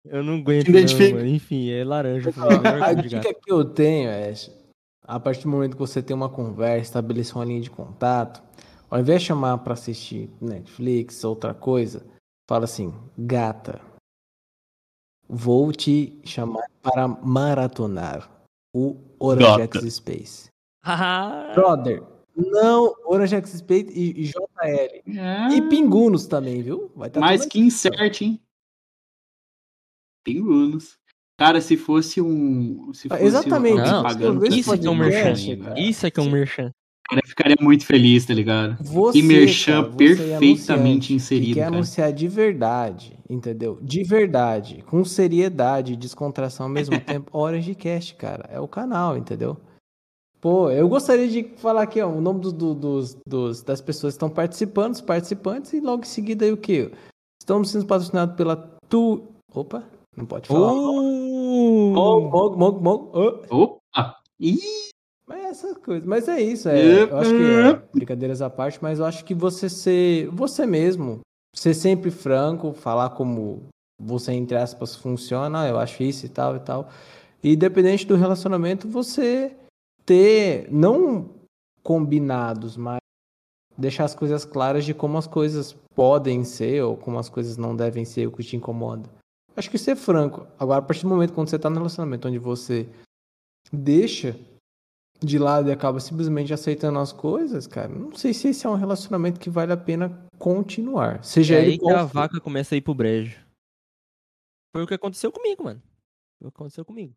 [0.05, 1.27] Eu não aguento não, mano.
[1.27, 2.31] Enfim, é laranja.
[2.31, 2.43] foi
[2.81, 4.31] a dica que eu tenho é,
[5.07, 8.43] a partir do momento que você tem uma conversa, estabelecer uma linha de contato,
[8.89, 12.05] ao invés de chamar pra assistir Netflix, outra coisa,
[12.49, 13.79] fala assim, gata,
[15.27, 18.29] vou te chamar para maratonar
[18.75, 19.79] o Orange Gata.
[19.79, 20.49] X Space.
[20.83, 22.03] Ah, Brother,
[22.35, 25.53] não Orange X Space e, e JL.
[25.53, 26.91] E Pingunos também, viu?
[26.95, 28.41] Vai tá Mais que insert, hein?
[30.23, 30.99] Pingunos.
[31.39, 32.91] Cara, se fosse um.
[32.93, 33.75] Se fosse Exatamente.
[33.77, 35.57] Não, pagando isso é um merchan.
[35.63, 35.79] cara.
[35.79, 36.71] Isso aqui é um merchan.
[37.07, 38.75] cara, eu ficaria muito feliz, tá ligado?
[38.83, 39.97] Você, E merchan cara, você é
[40.39, 41.75] perfeitamente inserido, Que quer cara.
[41.75, 43.77] anunciar de verdade, entendeu?
[43.81, 47.29] De verdade, com seriedade e descontração ao mesmo tempo.
[47.37, 49.57] Orange Cast, cara, é o canal, entendeu?
[50.41, 54.13] Pô, eu gostaria de falar aqui, ó, o nome do- do- dos, dos- das pessoas
[54.13, 56.91] que estão participando, os participantes, e logo em seguida aí o quê?
[57.41, 58.55] Estamos sendo patrocinados pela
[58.89, 59.23] Tu...
[59.53, 59.83] Opa,
[60.17, 60.73] não pode falar.
[60.73, 61.91] Oh!
[61.93, 63.09] Mog, mog, mog, mog.
[63.13, 63.63] oh.
[63.63, 64.17] Opa!
[64.39, 64.89] Ih,
[65.27, 66.05] Mas essas coisas.
[66.05, 66.67] Mas é isso.
[66.69, 70.65] É, eu acho que é, brincadeiras à parte, mas eu acho que você ser você
[70.65, 71.19] mesmo,
[71.55, 73.67] ser sempre franco, falar como
[74.01, 76.89] você, entre aspas, funciona, "Ah, eu acho isso e tal e tal.
[77.43, 79.55] E independente do relacionamento, você
[80.05, 81.29] ter, não
[81.83, 82.99] combinados, mas
[83.77, 87.75] deixar as coisas claras de como as coisas podem ser ou como as coisas não
[87.75, 89.09] devem ser, o que te incomoda.
[89.57, 90.45] Acho que ser franco.
[90.59, 92.87] Agora, a partir do momento quando você tá no relacionamento onde você
[93.73, 94.39] deixa
[95.19, 98.75] de lado e acaba simplesmente aceitando as coisas, cara, não sei se esse é um
[98.75, 101.15] relacionamento que vale a pena continuar.
[101.15, 103.43] É Seja ele aí que a vaca começa a ir pro brejo.
[104.71, 105.81] Foi o que aconteceu comigo, mano.
[106.37, 107.15] Foi o que aconteceu comigo.